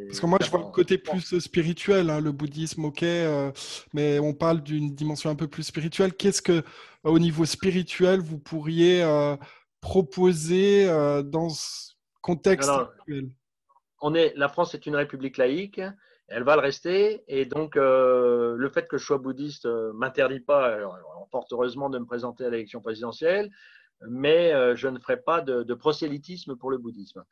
[0.08, 3.52] Parce que moi, je vois le côté plus spirituel, hein, le bouddhisme, ok, euh,
[3.94, 6.14] mais on parle d'une dimension un peu plus spirituelle.
[6.14, 6.64] Qu'est-ce que,
[7.04, 9.36] au niveau spirituel, vous pourriez euh,
[9.84, 10.88] proposer
[11.26, 13.30] dans ce contexte actuel?
[14.02, 15.80] on est, La France est une république laïque
[16.28, 17.24] elle va le rester.
[17.28, 20.78] Et donc, euh, le fait que je sois bouddhiste ne euh, m'interdit pas,
[21.32, 23.52] fort heureusement, de me présenter à l'élection présidentielle,
[24.10, 27.24] mais euh, je ne ferai pas de, prosélytisme pour le bouddhisme.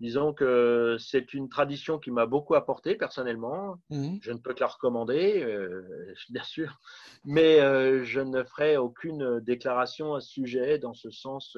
[0.00, 3.76] Disons que c'est une tradition qui m'a beaucoup apporté personnellement.
[3.90, 4.16] Mmh.
[4.22, 5.44] Je ne peux que la recommander,
[6.30, 6.80] bien sûr,
[7.24, 7.58] mais
[8.04, 11.56] je ne ferai aucune déclaration à ce sujet dans ce sens.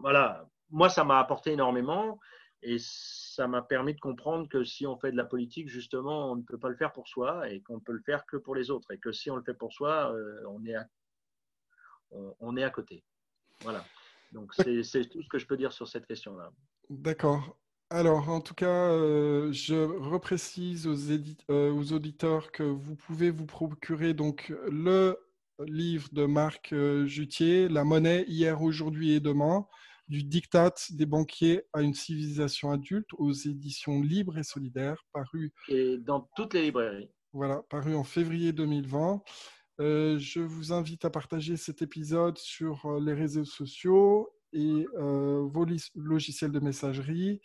[0.00, 2.18] voilà, moi, ça m'a apporté énormément.
[2.62, 6.36] Et ça m'a permis de comprendre que si on fait de la politique, justement, on
[6.36, 8.54] ne peut pas le faire pour soi et qu'on ne peut le faire que pour
[8.54, 8.90] les autres.
[8.92, 10.86] Et que si on le fait pour soi, euh, on, est à,
[12.10, 13.04] on, est à côté.
[13.60, 13.84] Voilà.
[14.32, 16.50] Donc, c'est tout ce que je peux dire sur cette question-là.
[16.90, 17.58] D'accord.
[17.90, 21.10] Alors, en tout cas, euh, je reprécise aux,
[21.50, 25.16] euh, aux, auditeurs que vous pouvez vous procurer donc le
[25.66, 26.74] livre de Marc
[27.06, 29.66] Jutier, La monnaie hier, aujourd'hui et demain
[30.08, 35.98] du diktat des banquiers à une civilisation adulte aux éditions libres et solidaires, paru et
[35.98, 37.10] dans toutes les librairies.
[37.32, 39.22] Voilà, paru en février 2020.
[39.80, 45.46] Euh, je vous invite à partager cet épisode sur euh, les réseaux sociaux et euh,
[45.46, 45.64] vos
[45.94, 47.40] logiciels de messagerie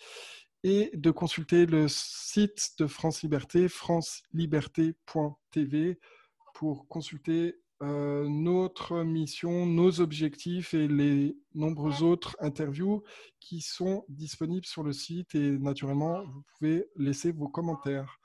[0.63, 5.99] et de consulter le site de France Liberté, franceliberté.tv,
[6.53, 13.03] pour consulter notre mission, nos objectifs et les nombreuses autres interviews
[13.41, 18.21] qui sont disponibles sur le site et naturellement, vous pouvez laisser vos commentaires.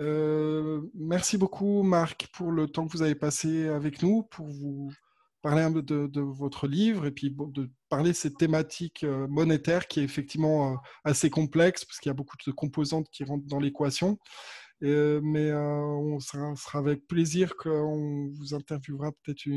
[0.00, 4.92] Euh, merci beaucoup Marc pour le temps que vous avez passé avec nous pour vous
[5.42, 9.88] parler un peu de, votre livre et puis de parler de cette thématique euh, monétaire
[9.88, 13.60] qui est effectivement assez complexe parce qu'il y a beaucoup de composantes qui rentrent dans
[13.60, 14.18] l'équation.
[14.84, 19.48] Euh, mais euh, on sera, sera, avec plaisir qu'on vous interviewera peut-être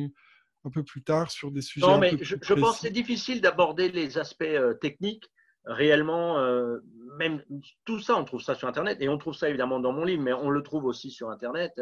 [0.66, 1.86] un peu plus tard sur des sujets.
[1.86, 5.30] Non, mais je, je, pense que c'est difficile d'aborder les aspects euh, techniques
[5.66, 6.38] réellement.
[7.18, 7.44] même
[7.86, 10.24] tout ça, on trouve ça sur Internet et on trouve ça évidemment dans mon livre,
[10.24, 11.80] mais on le trouve aussi sur Internet.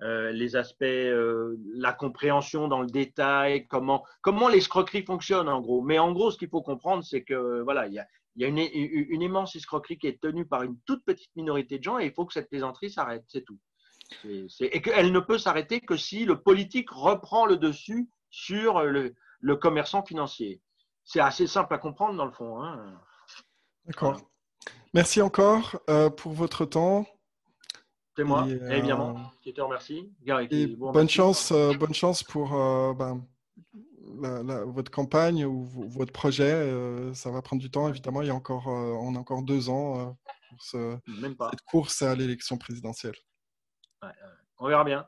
[0.00, 5.82] les aspects, la compréhension dans le détail, comment, comment l'escroquerie fonctionne en gros.
[5.82, 8.06] Mais en gros, ce qu'il faut comprendre, c'est que voilà, il y a,
[8.36, 11.82] il y a une, immense escroquerie qui est tenue par une toute petite minorité de
[11.82, 13.58] gens et il faut que cette plaisanterie s'arrête, c'est tout.
[14.24, 19.14] et qu'elle ne peut s'arrêter que si le politique reprend le dessus sur le,
[19.56, 20.60] commerçant financier.
[21.04, 22.62] C'est assez simple à comprendre dans le fond.
[22.62, 23.00] Hein.
[23.86, 24.20] D'accord.
[24.94, 27.06] Merci encore euh, pour votre temps.
[28.16, 30.10] C'est moi, euh, évidemment, qui te remercie.
[30.22, 30.74] Gary.
[30.76, 32.50] Bonne, chance, euh, bonne chance pour
[32.94, 33.22] ben,
[34.66, 37.12] votre campagne ou votre projet.
[37.14, 38.22] ça va prendre du temps, évidemment.
[38.22, 40.16] Il y a encore, on a encore deux ans
[40.48, 43.16] pour cette course à l'élection présidentielle.
[44.58, 45.06] On verra bien.